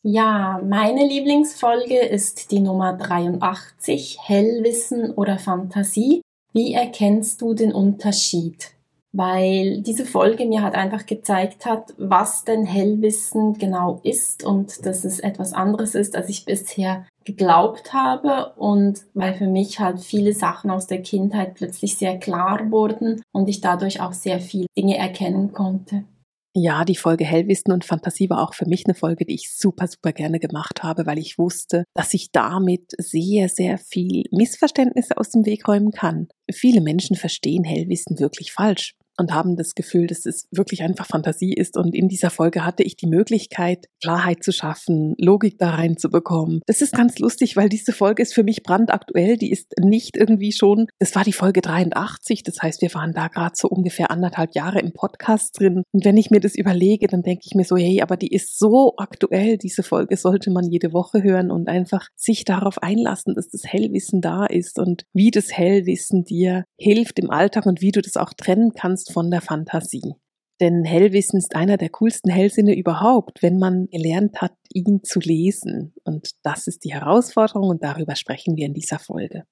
Ja, 0.03 0.59
meine 0.67 1.05
Lieblingsfolge 1.05 1.99
ist 1.99 2.49
die 2.51 2.59
Nummer 2.59 2.93
83, 2.93 4.17
Hellwissen 4.19 5.11
oder 5.11 5.37
Fantasie. 5.37 6.21
Wie 6.53 6.73
erkennst 6.73 7.39
du 7.41 7.53
den 7.53 7.71
Unterschied? 7.71 8.71
Weil 9.13 9.81
diese 9.81 10.05
Folge 10.05 10.47
mir 10.47 10.63
halt 10.63 10.73
einfach 10.73 11.05
gezeigt 11.05 11.67
hat, 11.67 11.93
was 11.97 12.45
denn 12.45 12.65
Hellwissen 12.65 13.59
genau 13.59 13.99
ist 14.01 14.43
und 14.43 14.87
dass 14.87 15.03
es 15.03 15.19
etwas 15.19 15.53
anderes 15.53 15.93
ist, 15.93 16.15
als 16.15 16.29
ich 16.29 16.45
bisher 16.45 17.05
geglaubt 17.23 17.93
habe 17.93 18.53
und 18.55 19.01
weil 19.13 19.35
für 19.35 19.47
mich 19.47 19.79
halt 19.79 19.99
viele 19.99 20.33
Sachen 20.33 20.71
aus 20.71 20.87
der 20.87 21.03
Kindheit 21.03 21.53
plötzlich 21.53 21.97
sehr 21.97 22.17
klar 22.17 22.71
wurden 22.71 23.21
und 23.33 23.47
ich 23.49 23.61
dadurch 23.61 24.01
auch 24.01 24.13
sehr 24.13 24.39
viele 24.39 24.65
Dinge 24.75 24.97
erkennen 24.97 25.53
konnte. 25.53 26.05
Ja, 26.53 26.83
die 26.83 26.97
Folge 26.97 27.23
Hellwissen 27.23 27.71
und 27.71 27.85
Fantasie 27.85 28.29
war 28.29 28.41
auch 28.41 28.53
für 28.53 28.67
mich 28.67 28.85
eine 28.85 28.93
Folge, 28.93 29.25
die 29.25 29.35
ich 29.35 29.55
super, 29.55 29.87
super 29.87 30.11
gerne 30.11 30.37
gemacht 30.37 30.83
habe, 30.83 31.05
weil 31.05 31.17
ich 31.17 31.37
wusste, 31.37 31.85
dass 31.93 32.13
ich 32.13 32.31
damit 32.33 32.91
sehr, 32.97 33.47
sehr 33.47 33.77
viel 33.77 34.23
Missverständnisse 34.31 35.17
aus 35.17 35.29
dem 35.29 35.45
Weg 35.45 35.65
räumen 35.69 35.91
kann. 35.91 36.27
Viele 36.51 36.81
Menschen 36.81 37.15
verstehen 37.15 37.63
Hellwissen 37.63 38.19
wirklich 38.19 38.51
falsch 38.51 38.95
und 39.21 39.33
haben 39.33 39.55
das 39.55 39.75
Gefühl, 39.75 40.07
dass 40.07 40.25
es 40.25 40.47
wirklich 40.51 40.81
einfach 40.81 41.05
Fantasie 41.05 41.53
ist. 41.53 41.77
Und 41.77 41.95
in 41.95 42.07
dieser 42.07 42.31
Folge 42.31 42.65
hatte 42.65 42.83
ich 42.83 42.97
die 42.97 43.07
Möglichkeit, 43.07 43.85
Klarheit 44.01 44.43
zu 44.43 44.51
schaffen, 44.51 45.13
Logik 45.17 45.59
da 45.59 45.75
reinzubekommen. 45.75 46.61
Das 46.65 46.81
ist 46.81 46.93
ganz 46.93 47.19
lustig, 47.19 47.55
weil 47.55 47.69
diese 47.69 47.93
Folge 47.93 48.23
ist 48.23 48.33
für 48.33 48.43
mich 48.43 48.63
brandaktuell. 48.63 49.37
Die 49.37 49.51
ist 49.51 49.73
nicht 49.79 50.17
irgendwie 50.17 50.51
schon, 50.51 50.87
das 50.99 51.15
war 51.15 51.23
die 51.23 51.33
Folge 51.33 51.61
83. 51.61 52.41
Das 52.41 52.61
heißt, 52.61 52.81
wir 52.81 52.93
waren 52.95 53.13
da 53.13 53.27
gerade 53.27 53.53
so 53.55 53.67
ungefähr 53.69 54.09
anderthalb 54.09 54.55
Jahre 54.55 54.79
im 54.79 54.91
Podcast 54.91 55.59
drin. 55.59 55.83
Und 55.91 56.03
wenn 56.03 56.17
ich 56.17 56.31
mir 56.31 56.39
das 56.39 56.55
überlege, 56.55 57.05
dann 57.07 57.21
denke 57.21 57.43
ich 57.45 57.53
mir 57.53 57.63
so, 57.63 57.77
hey, 57.77 58.01
aber 58.01 58.17
die 58.17 58.33
ist 58.33 58.57
so 58.57 58.95
aktuell. 58.97 59.57
Diese 59.57 59.83
Folge 59.83 60.17
sollte 60.17 60.49
man 60.49 60.67
jede 60.67 60.93
Woche 60.93 61.21
hören 61.21 61.51
und 61.51 61.67
einfach 61.67 62.07
sich 62.15 62.43
darauf 62.43 62.81
einlassen, 62.81 63.35
dass 63.35 63.49
das 63.49 63.65
Hellwissen 63.65 64.21
da 64.21 64.47
ist 64.47 64.79
und 64.79 65.03
wie 65.13 65.29
das 65.29 65.55
Hellwissen 65.55 66.23
dir 66.23 66.65
hilft 66.79 67.19
im 67.19 67.29
Alltag 67.29 67.67
und 67.67 67.81
wie 67.81 67.91
du 67.91 68.01
das 68.01 68.17
auch 68.17 68.33
trennen 68.33 68.71
kannst 68.73 69.10
von 69.11 69.29
der 69.29 69.41
Fantasie. 69.41 70.15
Denn 70.59 70.83
Hellwissen 70.83 71.39
ist 71.39 71.55
einer 71.55 71.77
der 71.77 71.89
coolsten 71.89 72.31
Hellsinne 72.31 72.75
überhaupt, 72.75 73.41
wenn 73.41 73.57
man 73.57 73.87
gelernt 73.87 74.41
hat, 74.41 74.53
ihn 74.71 75.03
zu 75.03 75.19
lesen. 75.19 75.93
Und 76.03 76.31
das 76.43 76.67
ist 76.67 76.83
die 76.83 76.93
Herausforderung 76.93 77.69
und 77.69 77.83
darüber 77.83 78.15
sprechen 78.15 78.55
wir 78.55 78.67
in 78.67 78.73
dieser 78.73 78.99
Folge. 78.99 79.43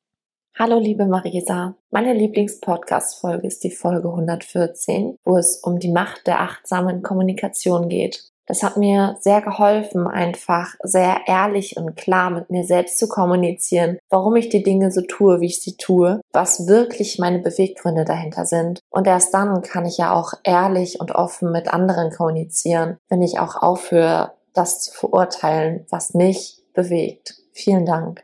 Hallo 0.57 0.77
liebe 0.77 1.05
Marisa, 1.05 1.77
meine 1.89 2.13
Lieblingspodcast-Folge 2.13 3.47
ist 3.47 3.63
die 3.63 3.71
Folge 3.71 4.09
114, 4.09 5.15
wo 5.23 5.37
es 5.37 5.61
um 5.63 5.79
die 5.79 5.91
Macht 5.91 6.27
der 6.27 6.41
achtsamen 6.41 7.01
Kommunikation 7.01 7.87
geht. 7.87 8.29
Das 8.49 8.63
hat 8.63 8.77
mir 8.77 9.15
sehr 9.19 9.41
geholfen, 9.41 10.07
einfach 10.07 10.73
sehr 10.81 11.21
ehrlich 11.27 11.77
und 11.77 11.95
klar 11.95 12.31
mit 12.31 12.49
mir 12.49 12.63
selbst 12.63 12.97
zu 12.97 13.07
kommunizieren, 13.07 13.99
warum 14.09 14.35
ich 14.35 14.49
die 14.49 14.63
Dinge 14.63 14.91
so 14.91 15.01
tue, 15.01 15.39
wie 15.39 15.45
ich 15.45 15.61
sie 15.61 15.77
tue, 15.77 16.19
was 16.33 16.67
wirklich 16.67 17.19
meine 17.19 17.39
Beweggründe 17.39 18.05
dahinter 18.05 18.47
sind. 18.47 18.79
Und 18.89 19.05
erst 19.05 19.35
dann 19.35 19.61
kann 19.61 19.85
ich 19.85 19.99
ja 19.99 20.13
auch 20.13 20.33
ehrlich 20.43 20.99
und 20.99 21.11
offen 21.11 21.51
mit 21.51 21.71
anderen 21.71 22.09
kommunizieren, 22.11 22.97
wenn 23.07 23.21
ich 23.21 23.39
auch 23.39 23.55
aufhöre, 23.55 24.33
das 24.53 24.81
zu 24.81 24.93
verurteilen, 24.93 25.85
was 25.91 26.15
mich 26.15 26.57
bewegt. 26.73 27.35
Vielen 27.53 27.85
Dank. 27.85 28.23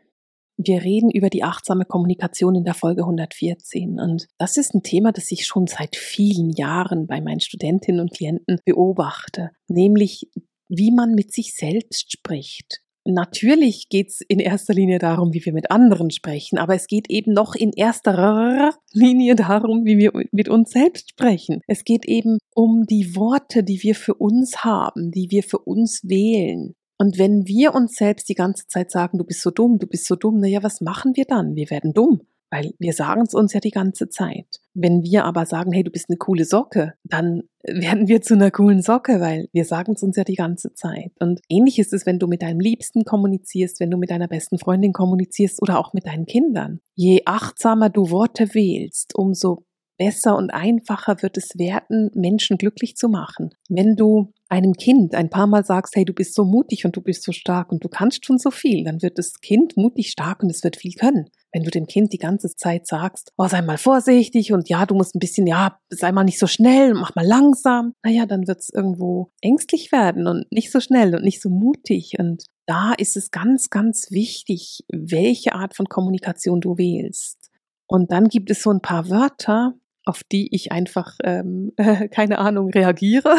Wir 0.57 0.83
reden 0.83 1.11
über 1.11 1.29
die 1.29 1.43
achtsame 1.43 1.83
Kommunikation 1.83 2.55
in 2.55 2.63
der 2.63 2.75
Folge 2.75 3.01
114 3.01 3.99
und 3.99 4.27
das 4.37 4.55
ist 4.55 4.73
ein 4.73 4.83
Thema, 4.83 5.11
das 5.11 5.31
ich 5.31 5.45
schon 5.45 5.67
seit 5.67 5.97
vielen 5.97 6.51
Jahren 6.51 7.07
bei 7.07 7.19
meinen 7.19 7.41
Studentinnen 7.41 7.99
und 7.99 8.13
Klienten 8.13 8.59
beobachte, 8.63 9.51
nämlich 9.67 10.29
wie 10.69 10.91
man 10.91 11.13
mit 11.13 11.33
sich 11.33 11.55
selbst 11.55 12.11
spricht. 12.11 12.81
Natürlich 13.07 13.89
geht 13.89 14.09
es 14.09 14.21
in 14.21 14.39
erster 14.39 14.73
Linie 14.73 14.97
darum, 14.97 15.31
wie 15.33 15.45
wir 15.45 15.53
mit 15.53 15.69
anderen 15.69 16.09
sprechen, 16.09 16.57
aber 16.57 16.73
es 16.73 16.87
geht 16.87 17.07
eben 17.09 17.33
noch 17.33 17.53
in 17.53 17.71
erster 17.71 18.73
Linie 18.93 19.35
darum, 19.35 19.85
wie 19.85 19.97
wir 19.97 20.11
mit 20.31 20.49
uns 20.49 20.71
selbst 20.71 21.11
sprechen. 21.11 21.61
Es 21.67 21.83
geht 21.83 22.05
eben 22.05 22.39
um 22.55 22.85
die 22.85 23.15
Worte, 23.15 23.63
die 23.63 23.83
wir 23.83 23.93
für 23.93 24.15
uns 24.15 24.63
haben, 24.63 25.11
die 25.11 25.29
wir 25.29 25.43
für 25.43 25.59
uns 25.59 26.01
wählen. 26.03 26.73
Und 26.97 27.17
wenn 27.17 27.45
wir 27.47 27.75
uns 27.75 27.95
selbst 27.95 28.29
die 28.29 28.35
ganze 28.35 28.67
Zeit 28.67 28.91
sagen, 28.91 29.17
du 29.17 29.25
bist 29.25 29.41
so 29.41 29.51
dumm, 29.51 29.79
du 29.79 29.87
bist 29.87 30.05
so 30.05 30.15
dumm, 30.15 30.39
naja, 30.39 30.63
was 30.63 30.81
machen 30.81 31.15
wir 31.15 31.25
dann? 31.25 31.55
Wir 31.55 31.69
werden 31.69 31.93
dumm, 31.93 32.21
weil 32.49 32.73
wir 32.79 32.93
sagen 32.93 33.23
es 33.23 33.33
uns 33.33 33.53
ja 33.53 33.59
die 33.59 33.71
ganze 33.71 34.09
Zeit. 34.09 34.61
Wenn 34.73 35.03
wir 35.03 35.25
aber 35.25 35.45
sagen, 35.45 35.73
hey, 35.73 35.83
du 35.83 35.91
bist 35.91 36.09
eine 36.09 36.17
coole 36.17 36.45
Socke, 36.45 36.93
dann 37.03 37.43
werden 37.63 38.07
wir 38.07 38.21
zu 38.21 38.35
einer 38.35 38.51
coolen 38.51 38.81
Socke, 38.81 39.19
weil 39.19 39.49
wir 39.51 39.65
sagen 39.65 39.93
es 39.93 40.03
uns 40.03 40.15
ja 40.15 40.23
die 40.23 40.35
ganze 40.35 40.73
Zeit. 40.73 41.11
Und 41.19 41.41
ähnlich 41.49 41.79
ist 41.79 41.91
es, 41.91 42.05
wenn 42.05 42.19
du 42.19 42.27
mit 42.27 42.41
deinem 42.41 42.59
Liebsten 42.59 43.03
kommunizierst, 43.03 43.79
wenn 43.81 43.91
du 43.91 43.97
mit 43.97 44.09
deiner 44.09 44.27
besten 44.27 44.57
Freundin 44.57 44.93
kommunizierst 44.93 45.61
oder 45.61 45.79
auch 45.79 45.93
mit 45.93 46.05
deinen 46.05 46.25
Kindern. 46.25 46.79
Je 46.93 47.23
achtsamer 47.25 47.89
du 47.89 48.09
Worte 48.09 48.53
wählst, 48.53 49.15
umso 49.15 49.65
besser 49.97 50.35
und 50.35 50.51
einfacher 50.51 51.21
wird 51.21 51.37
es 51.37 51.57
werden, 51.57 52.11
Menschen 52.13 52.57
glücklich 52.57 52.95
zu 52.95 53.09
machen. 53.09 53.49
Wenn 53.69 53.95
du 53.95 54.33
einem 54.49 54.73
Kind 54.73 55.15
ein 55.15 55.29
paar 55.29 55.47
Mal 55.47 55.65
sagst, 55.65 55.95
hey, 55.95 56.05
du 56.05 56.13
bist 56.13 56.35
so 56.35 56.45
mutig 56.45 56.85
und 56.85 56.95
du 56.95 57.01
bist 57.01 57.23
so 57.23 57.31
stark 57.31 57.71
und 57.71 57.83
du 57.83 57.89
kannst 57.89 58.25
schon 58.25 58.37
so 58.37 58.51
viel, 58.51 58.83
dann 58.83 59.01
wird 59.01 59.17
das 59.17 59.33
Kind 59.41 59.75
mutig, 59.77 60.11
stark 60.11 60.43
und 60.43 60.49
es 60.49 60.63
wird 60.63 60.75
viel 60.75 60.93
können. 60.93 61.29
Wenn 61.51 61.63
du 61.63 61.71
dem 61.71 61.87
Kind 61.87 62.11
die 62.11 62.17
ganze 62.17 62.53
Zeit 62.55 62.85
sagst, 62.85 63.31
oh, 63.37 63.47
sei 63.47 63.61
mal 63.61 63.77
vorsichtig 63.77 64.51
und 64.51 64.67
ja, 64.69 64.85
du 64.85 64.93
musst 64.93 65.15
ein 65.15 65.19
bisschen, 65.19 65.47
ja, 65.47 65.79
sei 65.89 66.11
mal 66.11 66.25
nicht 66.25 66.39
so 66.39 66.47
schnell, 66.47 66.93
mach 66.93 67.15
mal 67.15 67.25
langsam, 67.25 67.93
naja, 68.03 68.25
dann 68.25 68.47
wird 68.47 68.59
es 68.59 68.69
irgendwo 68.69 69.31
ängstlich 69.41 69.91
werden 69.91 70.27
und 70.27 70.51
nicht 70.51 70.71
so 70.71 70.79
schnell 70.79 71.15
und 71.15 71.23
nicht 71.23 71.41
so 71.41 71.49
mutig. 71.49 72.15
Und 72.19 72.43
da 72.65 72.93
ist 72.93 73.15
es 73.15 73.31
ganz, 73.31 73.69
ganz 73.69 74.11
wichtig, 74.11 74.83
welche 74.91 75.55
Art 75.55 75.75
von 75.75 75.87
Kommunikation 75.87 76.59
du 76.59 76.77
wählst. 76.77 77.51
Und 77.87 78.11
dann 78.11 78.27
gibt 78.27 78.49
es 78.49 78.61
so 78.61 78.71
ein 78.71 78.81
paar 78.81 79.09
Wörter, 79.09 79.75
auf 80.05 80.23
die 80.23 80.47
ich 80.51 80.71
einfach, 80.71 81.17
ähm, 81.23 81.73
äh, 81.77 82.07
keine 82.09 82.39
Ahnung, 82.39 82.69
reagiere. 82.69 83.35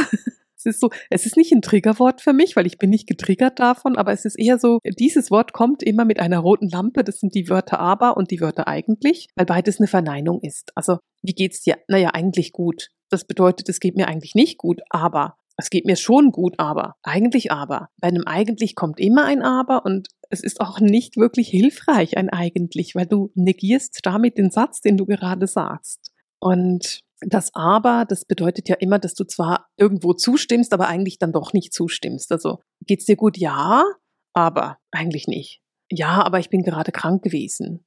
es 0.56 0.66
ist 0.66 0.80
so, 0.80 0.90
es 1.10 1.26
ist 1.26 1.36
nicht 1.36 1.52
ein 1.52 1.62
Triggerwort 1.62 2.20
für 2.20 2.32
mich, 2.32 2.56
weil 2.56 2.66
ich 2.66 2.78
bin 2.78 2.90
nicht 2.90 3.06
getriggert 3.06 3.58
davon, 3.58 3.96
aber 3.96 4.12
es 4.12 4.24
ist 4.24 4.38
eher 4.38 4.58
so, 4.58 4.80
dieses 4.98 5.30
Wort 5.30 5.52
kommt 5.52 5.82
immer 5.82 6.04
mit 6.04 6.18
einer 6.20 6.38
roten 6.38 6.68
Lampe. 6.68 7.04
Das 7.04 7.20
sind 7.20 7.34
die 7.34 7.48
Wörter 7.48 7.78
aber 7.78 8.16
und 8.16 8.30
die 8.30 8.40
Wörter 8.40 8.68
eigentlich, 8.68 9.28
weil 9.36 9.46
beides 9.46 9.78
eine 9.78 9.88
Verneinung 9.88 10.40
ist. 10.42 10.72
Also, 10.74 10.98
wie 11.22 11.34
geht's 11.34 11.62
dir? 11.62 11.78
Naja, 11.88 12.10
eigentlich 12.10 12.52
gut. 12.52 12.90
Das 13.10 13.24
bedeutet, 13.24 13.68
es 13.68 13.80
geht 13.80 13.96
mir 13.96 14.08
eigentlich 14.08 14.34
nicht 14.34 14.58
gut, 14.58 14.80
aber 14.90 15.36
es 15.56 15.70
geht 15.70 15.86
mir 15.86 15.96
schon 15.96 16.32
gut, 16.32 16.54
aber 16.58 16.96
eigentlich 17.02 17.50
aber. 17.50 17.88
Bei 18.00 18.08
einem 18.08 18.24
eigentlich 18.26 18.74
kommt 18.74 19.00
immer 19.00 19.24
ein 19.24 19.42
aber 19.42 19.84
und 19.84 20.08
es 20.28 20.40
ist 20.40 20.60
auch 20.60 20.80
nicht 20.80 21.16
wirklich 21.16 21.48
hilfreich 21.48 22.16
ein 22.16 22.28
eigentlich, 22.28 22.94
weil 22.94 23.06
du 23.06 23.30
negierst 23.34 24.00
damit 24.02 24.38
den 24.38 24.50
Satz, 24.50 24.80
den 24.80 24.96
du 24.96 25.06
gerade 25.06 25.46
sagst. 25.46 26.12
Und 26.46 27.00
das 27.22 27.52
Aber, 27.54 28.04
das 28.08 28.24
bedeutet 28.24 28.68
ja 28.68 28.76
immer, 28.76 29.00
dass 29.00 29.14
du 29.14 29.24
zwar 29.24 29.66
irgendwo 29.76 30.12
zustimmst, 30.12 30.72
aber 30.72 30.86
eigentlich 30.86 31.18
dann 31.18 31.32
doch 31.32 31.52
nicht 31.52 31.72
zustimmst. 31.72 32.30
Also 32.30 32.60
geht's 32.86 33.04
dir 33.04 33.16
gut? 33.16 33.36
Ja, 33.36 33.84
aber 34.32 34.78
eigentlich 34.92 35.26
nicht. 35.26 35.60
Ja, 35.90 36.24
aber 36.24 36.38
ich 36.38 36.50
bin 36.50 36.62
gerade 36.62 36.92
krank 36.92 37.24
gewesen. 37.24 37.84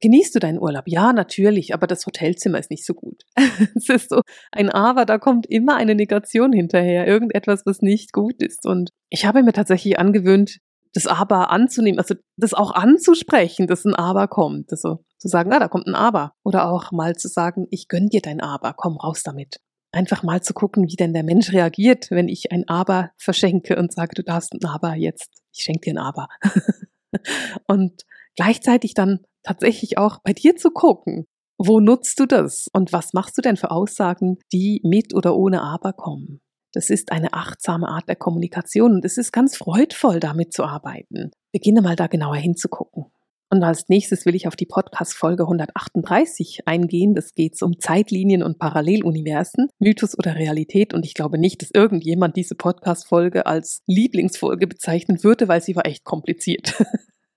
Genießt 0.00 0.34
du 0.34 0.40
deinen 0.40 0.58
Urlaub? 0.58 0.84
Ja, 0.88 1.14
natürlich, 1.14 1.72
aber 1.72 1.86
das 1.86 2.04
Hotelzimmer 2.04 2.58
ist 2.58 2.70
nicht 2.70 2.84
so 2.84 2.92
gut. 2.92 3.22
es 3.76 3.88
ist 3.88 4.10
so 4.10 4.20
ein 4.50 4.68
Aber, 4.68 5.06
da 5.06 5.16
kommt 5.16 5.46
immer 5.46 5.76
eine 5.76 5.94
Negation 5.94 6.52
hinterher, 6.52 7.06
irgendetwas, 7.06 7.64
was 7.64 7.80
nicht 7.80 8.12
gut 8.12 8.42
ist. 8.42 8.66
Und 8.66 8.90
ich 9.08 9.24
habe 9.24 9.42
mir 9.42 9.52
tatsächlich 9.52 9.98
angewöhnt, 9.98 10.58
das 10.94 11.06
Aber 11.06 11.50
anzunehmen, 11.50 11.98
also 11.98 12.14
das 12.36 12.54
auch 12.54 12.72
anzusprechen, 12.72 13.66
dass 13.66 13.84
ein 13.84 13.94
Aber 13.94 14.28
kommt. 14.28 14.70
Also 14.70 15.04
zu 15.18 15.28
sagen, 15.28 15.52
ah, 15.52 15.58
da 15.58 15.68
kommt 15.68 15.86
ein 15.86 15.94
Aber. 15.94 16.32
Oder 16.44 16.70
auch 16.70 16.92
mal 16.92 17.16
zu 17.16 17.28
sagen, 17.28 17.66
ich 17.70 17.88
gönn 17.88 18.08
dir 18.08 18.20
dein 18.20 18.40
Aber, 18.40 18.74
komm 18.74 18.96
raus 18.96 19.22
damit. 19.22 19.60
Einfach 19.92 20.22
mal 20.22 20.42
zu 20.42 20.54
gucken, 20.54 20.88
wie 20.88 20.96
denn 20.96 21.12
der 21.12 21.22
Mensch 21.22 21.52
reagiert, 21.52 22.10
wenn 22.10 22.28
ich 22.28 22.52
ein 22.52 22.68
Aber 22.68 23.10
verschenke 23.18 23.76
und 23.76 23.92
sage, 23.92 24.12
du 24.14 24.22
darfst 24.22 24.52
ein 24.52 24.64
Aber 24.64 24.94
jetzt. 24.94 25.30
Ich 25.52 25.64
schenke 25.64 25.90
dir 25.90 25.94
ein 25.94 25.98
Aber. 25.98 26.28
und 27.66 28.02
gleichzeitig 28.36 28.94
dann 28.94 29.20
tatsächlich 29.42 29.98
auch 29.98 30.18
bei 30.22 30.32
dir 30.32 30.56
zu 30.56 30.70
gucken, 30.70 31.26
wo 31.58 31.80
nutzt 31.80 32.18
du 32.18 32.26
das 32.26 32.68
und 32.72 32.92
was 32.92 33.12
machst 33.12 33.36
du 33.38 33.42
denn 33.42 33.56
für 33.56 33.70
Aussagen, 33.70 34.38
die 34.52 34.80
mit 34.84 35.14
oder 35.14 35.36
ohne 35.36 35.62
Aber 35.62 35.92
kommen? 35.92 36.40
Das 36.72 36.90
ist 36.90 37.12
eine 37.12 37.32
achtsame 37.32 37.88
Art 37.88 38.08
der 38.08 38.16
Kommunikation 38.16 38.92
und 38.94 39.04
es 39.04 39.18
ist 39.18 39.32
ganz 39.32 39.56
freudvoll, 39.56 40.20
damit 40.20 40.52
zu 40.52 40.64
arbeiten. 40.64 41.30
Beginne 41.52 41.82
mal 41.82 41.96
da 41.96 42.06
genauer 42.06 42.36
hinzugucken. 42.36 43.06
Und 43.52 43.62
als 43.64 43.90
nächstes 43.90 44.24
will 44.24 44.34
ich 44.34 44.48
auf 44.48 44.56
die 44.56 44.64
Podcast-Folge 44.64 45.42
138 45.42 46.60
eingehen. 46.64 47.14
Das 47.14 47.34
geht 47.34 47.60
um 47.60 47.78
Zeitlinien 47.78 48.42
und 48.42 48.58
Paralleluniversen, 48.58 49.68
Mythos 49.78 50.18
oder 50.18 50.36
Realität. 50.36 50.94
Und 50.94 51.04
ich 51.04 51.12
glaube 51.12 51.36
nicht, 51.36 51.60
dass 51.60 51.70
irgendjemand 51.70 52.36
diese 52.36 52.54
Podcast-Folge 52.54 53.44
als 53.44 53.82
Lieblingsfolge 53.86 54.66
bezeichnen 54.66 55.22
würde, 55.22 55.48
weil 55.48 55.60
sie 55.60 55.76
war 55.76 55.84
echt 55.84 56.02
kompliziert. 56.02 56.82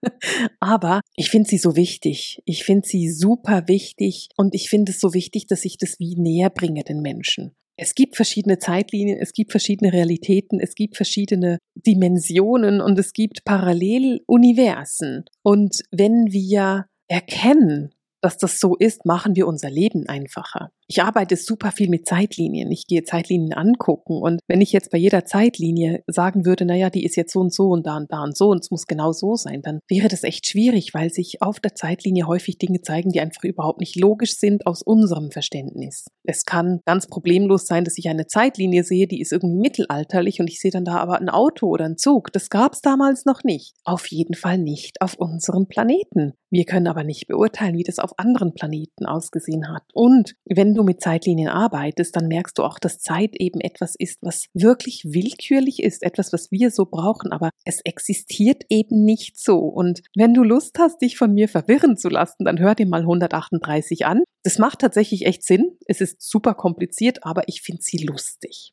Aber 0.61 1.01
ich 1.17 1.29
finde 1.29 1.49
sie 1.49 1.57
so 1.57 1.75
wichtig. 1.75 2.41
Ich 2.45 2.63
finde 2.63 2.87
sie 2.87 3.09
super 3.09 3.67
wichtig 3.67 4.29
und 4.37 4.55
ich 4.55 4.69
finde 4.69 4.93
es 4.93 5.01
so 5.01 5.13
wichtig, 5.13 5.47
dass 5.47 5.65
ich 5.65 5.77
das 5.77 5.99
wie 5.99 6.15
näher 6.15 6.49
bringe 6.49 6.85
den 6.85 7.01
Menschen. 7.01 7.57
Es 7.77 7.93
gibt 7.93 8.15
verschiedene 8.15 8.57
Zeitlinien, 8.59 9.19
es 9.19 9.33
gibt 9.33 9.51
verschiedene 9.51 9.91
Realitäten, 9.91 10.59
es 10.59 10.75
gibt 10.75 10.95
verschiedene 10.95 11.59
Dimensionen 11.75 12.79
und 12.81 12.97
es 12.97 13.11
gibt 13.11 13.43
Paralleluniversen. 13.43 15.25
Und 15.43 15.81
wenn 15.91 16.31
wir 16.31 16.87
erkennen, 17.07 17.93
dass 18.21 18.37
das 18.37 18.59
so 18.59 18.75
ist, 18.75 19.05
machen 19.05 19.35
wir 19.35 19.45
unser 19.45 19.69
Leben 19.69 20.07
einfacher. 20.07 20.71
Ich 20.87 21.01
arbeite 21.01 21.35
super 21.35 21.71
viel 21.71 21.89
mit 21.89 22.07
Zeitlinien. 22.07 22.71
Ich 22.71 22.85
gehe 22.85 23.03
Zeitlinien 23.03 23.53
angucken. 23.53 24.21
Und 24.21 24.39
wenn 24.47 24.61
ich 24.61 24.71
jetzt 24.71 24.91
bei 24.91 24.97
jeder 24.97 25.25
Zeitlinie 25.25 26.03
sagen 26.07 26.45
würde, 26.45 26.65
naja, 26.65 26.89
die 26.91 27.03
ist 27.03 27.15
jetzt 27.15 27.33
so 27.33 27.39
und 27.39 27.53
so 27.53 27.69
und 27.69 27.87
da 27.87 27.97
und 27.97 28.11
da 28.11 28.21
und 28.21 28.37
so 28.37 28.49
und 28.49 28.63
es 28.63 28.69
muss 28.69 28.85
genau 28.85 29.11
so 29.11 29.35
sein, 29.35 29.61
dann 29.63 29.79
wäre 29.87 30.07
das 30.07 30.23
echt 30.23 30.47
schwierig, 30.47 30.93
weil 30.93 31.09
sich 31.09 31.41
auf 31.41 31.59
der 31.59 31.73
Zeitlinie 31.73 32.27
häufig 32.27 32.59
Dinge 32.59 32.81
zeigen, 32.81 33.11
die 33.11 33.19
einfach 33.19 33.43
überhaupt 33.43 33.79
nicht 33.79 33.95
logisch 33.95 34.35
sind 34.37 34.67
aus 34.67 34.83
unserem 34.83 35.31
Verständnis. 35.31 36.05
Es 36.23 36.45
kann 36.45 36.81
ganz 36.85 37.07
problemlos 37.07 37.65
sein, 37.65 37.83
dass 37.83 37.97
ich 37.97 38.07
eine 38.07 38.27
Zeitlinie 38.27 38.83
sehe, 38.83 39.07
die 39.07 39.21
ist 39.21 39.31
irgendwie 39.31 39.59
mittelalterlich 39.59 40.39
und 40.39 40.49
ich 40.49 40.59
sehe 40.59 40.71
dann 40.71 40.85
da 40.85 40.97
aber 40.97 41.19
ein 41.19 41.29
Auto 41.29 41.67
oder 41.67 41.85
ein 41.85 41.97
Zug. 41.97 42.31
Das 42.31 42.49
gab 42.49 42.73
es 42.73 42.81
damals 42.81 43.25
noch 43.25 43.43
nicht. 43.43 43.73
Auf 43.83 44.07
jeden 44.11 44.35
Fall 44.35 44.59
nicht 44.59 45.01
auf 45.01 45.15
unserem 45.15 45.67
Planeten. 45.67 46.33
Wir 46.51 46.65
können 46.65 46.87
aber 46.87 47.03
nicht 47.03 47.27
beurteilen, 47.27 47.75
wie 47.75 47.83
das 47.83 47.99
auf 47.99 48.17
anderen 48.17 48.53
Planeten 48.53 49.05
ausgesehen 49.05 49.67
hat. 49.67 49.83
Und 49.93 50.35
wenn 50.45 50.74
du 50.75 50.83
mit 50.83 51.01
Zeitlinien 51.01 51.49
arbeitest, 51.49 52.15
dann 52.15 52.27
merkst 52.27 52.57
du 52.57 52.63
auch, 52.63 52.79
dass 52.79 52.99
Zeit 52.99 53.35
eben 53.35 53.59
etwas 53.61 53.95
ist, 53.95 54.19
was 54.21 54.45
wirklich 54.53 55.03
willkürlich 55.05 55.81
ist, 55.81 56.03
etwas, 56.03 56.33
was 56.33 56.51
wir 56.51 56.71
so 56.71 56.85
brauchen, 56.85 57.31
aber 57.31 57.49
es 57.63 57.81
existiert 57.83 58.63
eben 58.69 59.03
nicht 59.03 59.39
so. 59.39 59.59
Und 59.59 60.01
wenn 60.15 60.33
du 60.33 60.43
Lust 60.43 60.77
hast, 60.79 61.01
dich 61.01 61.17
von 61.17 61.33
mir 61.33 61.49
verwirren 61.49 61.97
zu 61.97 62.09
lassen, 62.09 62.45
dann 62.45 62.59
hör 62.59 62.75
dir 62.75 62.85
mal 62.85 63.01
138 63.01 64.05
an. 64.05 64.23
Das 64.43 64.59
macht 64.59 64.79
tatsächlich 64.79 65.25
echt 65.25 65.43
Sinn. 65.43 65.77
Es 65.87 66.01
ist 66.01 66.21
super 66.21 66.53
kompliziert, 66.53 67.25
aber 67.25 67.43
ich 67.47 67.61
finde 67.61 67.81
sie 67.81 67.97
lustig. 67.97 68.71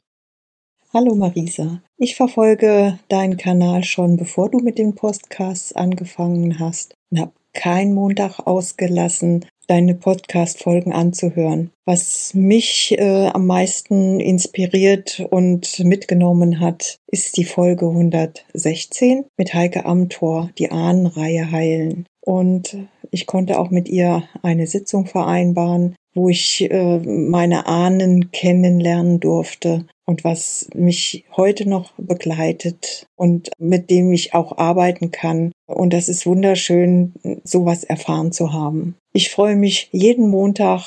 Hallo 0.94 1.14
Marisa, 1.14 1.80
ich 1.96 2.16
verfolge 2.16 2.98
deinen 3.08 3.38
Kanal 3.38 3.82
schon 3.82 4.18
bevor 4.18 4.50
du 4.50 4.58
mit 4.58 4.76
den 4.76 4.94
Podcasts 4.94 5.72
angefangen 5.72 6.58
hast 6.58 6.92
und 7.10 7.18
habe 7.18 7.32
keinen 7.54 7.94
Montag 7.94 8.40
ausgelassen, 8.40 9.46
deine 9.66 9.94
Podcast-Folgen 9.94 10.92
anzuhören. 10.92 11.70
Was 11.84 12.34
mich 12.34 12.96
äh, 12.98 13.28
am 13.28 13.46
meisten 13.46 14.20
inspiriert 14.20 15.20
und 15.30 15.78
mitgenommen 15.80 16.60
hat, 16.60 16.98
ist 17.06 17.36
die 17.36 17.44
Folge 17.44 17.86
116 17.86 19.24
mit 19.36 19.54
Heike 19.54 19.84
Amthor, 19.84 20.50
die 20.58 20.70
Ahnenreihe 20.70 21.50
heilen. 21.50 22.06
Und 22.20 22.76
ich 23.10 23.26
konnte 23.26 23.58
auch 23.58 23.70
mit 23.70 23.88
ihr 23.88 24.24
eine 24.42 24.66
Sitzung 24.66 25.06
vereinbaren, 25.06 25.96
wo 26.14 26.28
ich 26.28 26.70
äh, 26.70 26.98
meine 26.98 27.66
Ahnen 27.66 28.30
kennenlernen 28.32 29.20
durfte 29.20 29.86
und 30.12 30.24
was 30.24 30.68
mich 30.74 31.24
heute 31.38 31.66
noch 31.66 31.92
begleitet 31.96 33.06
und 33.16 33.48
mit 33.58 33.88
dem 33.88 34.12
ich 34.12 34.34
auch 34.34 34.58
arbeiten 34.58 35.10
kann. 35.10 35.52
Und 35.66 35.94
das 35.94 36.10
ist 36.10 36.26
wunderschön, 36.26 37.14
sowas 37.44 37.82
erfahren 37.82 38.30
zu 38.30 38.52
haben. 38.52 38.94
Ich 39.14 39.30
freue 39.30 39.56
mich 39.56 39.88
jeden 39.90 40.28
Montag 40.28 40.82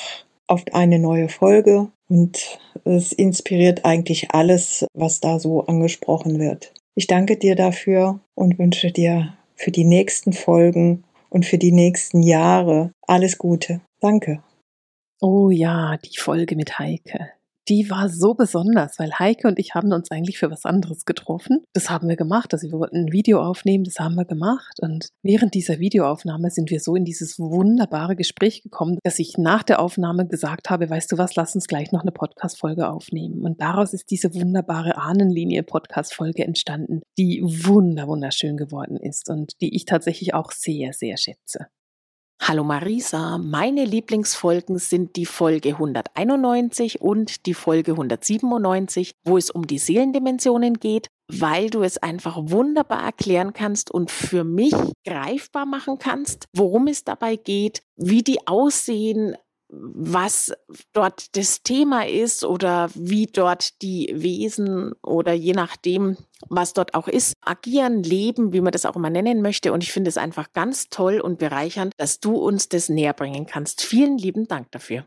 auf 0.46 0.62
eine 0.72 1.00
neue 1.00 1.28
Folge 1.28 1.88
und 2.08 2.60
es 2.84 3.10
inspiriert 3.10 3.84
eigentlich 3.84 4.30
alles, 4.30 4.86
was 4.94 5.18
da 5.18 5.40
so 5.40 5.66
angesprochen 5.66 6.38
wird. 6.38 6.72
Ich 6.94 7.08
danke 7.08 7.36
dir 7.36 7.56
dafür 7.56 8.20
und 8.36 8.60
wünsche 8.60 8.92
dir 8.92 9.34
für 9.56 9.72
die 9.72 9.82
nächsten 9.82 10.34
Folgen 10.34 11.02
und 11.30 11.46
für 11.46 11.58
die 11.58 11.72
nächsten 11.72 12.22
Jahre 12.22 12.92
alles 13.08 13.38
Gute. 13.38 13.80
Danke. 13.98 14.40
Oh 15.20 15.50
ja, 15.50 15.96
die 15.96 16.16
Folge 16.16 16.54
mit 16.54 16.78
Heike 16.78 17.35
die 17.68 17.90
war 17.90 18.08
so 18.08 18.34
besonders, 18.34 18.98
weil 18.98 19.12
Heike 19.18 19.48
und 19.48 19.58
ich 19.58 19.74
haben 19.74 19.92
uns 19.92 20.10
eigentlich 20.10 20.38
für 20.38 20.50
was 20.50 20.64
anderes 20.64 21.04
getroffen. 21.04 21.64
Das 21.72 21.90
haben 21.90 22.08
wir 22.08 22.16
gemacht. 22.16 22.52
Also 22.52 22.70
wir 22.70 22.78
wollten 22.78 23.06
ein 23.06 23.12
Video 23.12 23.42
aufnehmen, 23.42 23.84
das 23.84 23.98
haben 23.98 24.14
wir 24.14 24.24
gemacht. 24.24 24.78
Und 24.80 25.08
während 25.22 25.54
dieser 25.54 25.78
Videoaufnahme 25.78 26.50
sind 26.50 26.70
wir 26.70 26.80
so 26.80 26.94
in 26.94 27.04
dieses 27.04 27.38
wunderbare 27.38 28.16
Gespräch 28.16 28.62
gekommen, 28.62 28.98
dass 29.02 29.18
ich 29.18 29.36
nach 29.38 29.62
der 29.62 29.80
Aufnahme 29.80 30.26
gesagt 30.26 30.70
habe, 30.70 30.88
weißt 30.88 31.10
du 31.12 31.18
was, 31.18 31.34
lass 31.34 31.54
uns 31.54 31.66
gleich 31.66 31.92
noch 31.92 32.02
eine 32.02 32.12
Podcast-Folge 32.12 32.88
aufnehmen. 32.88 33.42
Und 33.42 33.60
daraus 33.60 33.92
ist 33.92 34.10
diese 34.10 34.34
wunderbare 34.34 34.96
Ahnenlinie-Podcast-Folge 34.96 36.44
entstanden, 36.44 37.02
die 37.18 37.42
wunder, 37.42 38.06
wunderschön 38.06 38.56
geworden 38.56 38.96
ist 38.96 39.28
und 39.28 39.52
die 39.60 39.74
ich 39.74 39.84
tatsächlich 39.84 40.34
auch 40.34 40.52
sehr, 40.52 40.92
sehr 40.92 41.16
schätze. 41.16 41.66
Hallo 42.40 42.62
Marisa, 42.62 43.38
meine 43.38 43.84
Lieblingsfolgen 43.84 44.78
sind 44.78 45.16
die 45.16 45.26
Folge 45.26 45.70
191 45.70 47.00
und 47.00 47.46
die 47.46 47.54
Folge 47.54 47.92
197, 47.92 49.12
wo 49.24 49.36
es 49.36 49.50
um 49.50 49.66
die 49.66 49.78
Seelendimensionen 49.78 50.74
geht, 50.74 51.08
weil 51.28 51.70
du 51.70 51.82
es 51.82 51.98
einfach 51.98 52.36
wunderbar 52.40 53.02
erklären 53.02 53.52
kannst 53.52 53.90
und 53.90 54.10
für 54.10 54.44
mich 54.44 54.74
greifbar 55.04 55.66
machen 55.66 55.98
kannst, 55.98 56.44
worum 56.52 56.86
es 56.86 57.02
dabei 57.04 57.36
geht, 57.36 57.80
wie 57.96 58.22
die 58.22 58.46
aussehen, 58.46 59.36
was 59.78 60.52
dort 60.92 61.36
das 61.36 61.62
Thema 61.62 62.06
ist 62.06 62.44
oder 62.44 62.90
wie 62.94 63.26
dort 63.26 63.82
die 63.82 64.12
Wesen 64.14 64.92
oder 65.02 65.32
je 65.32 65.52
nachdem, 65.52 66.16
was 66.48 66.72
dort 66.72 66.94
auch 66.94 67.08
ist, 67.08 67.34
agieren, 67.40 68.02
leben, 68.02 68.52
wie 68.52 68.60
man 68.60 68.72
das 68.72 68.86
auch 68.86 68.96
immer 68.96 69.10
nennen 69.10 69.42
möchte. 69.42 69.72
Und 69.72 69.82
ich 69.82 69.92
finde 69.92 70.08
es 70.08 70.18
einfach 70.18 70.52
ganz 70.52 70.88
toll 70.88 71.20
und 71.20 71.38
bereichernd, 71.38 71.92
dass 71.96 72.20
du 72.20 72.36
uns 72.36 72.68
das 72.68 72.88
näher 72.88 73.12
bringen 73.12 73.46
kannst. 73.46 73.82
Vielen 73.82 74.18
lieben 74.18 74.48
Dank 74.48 74.70
dafür. 74.70 75.06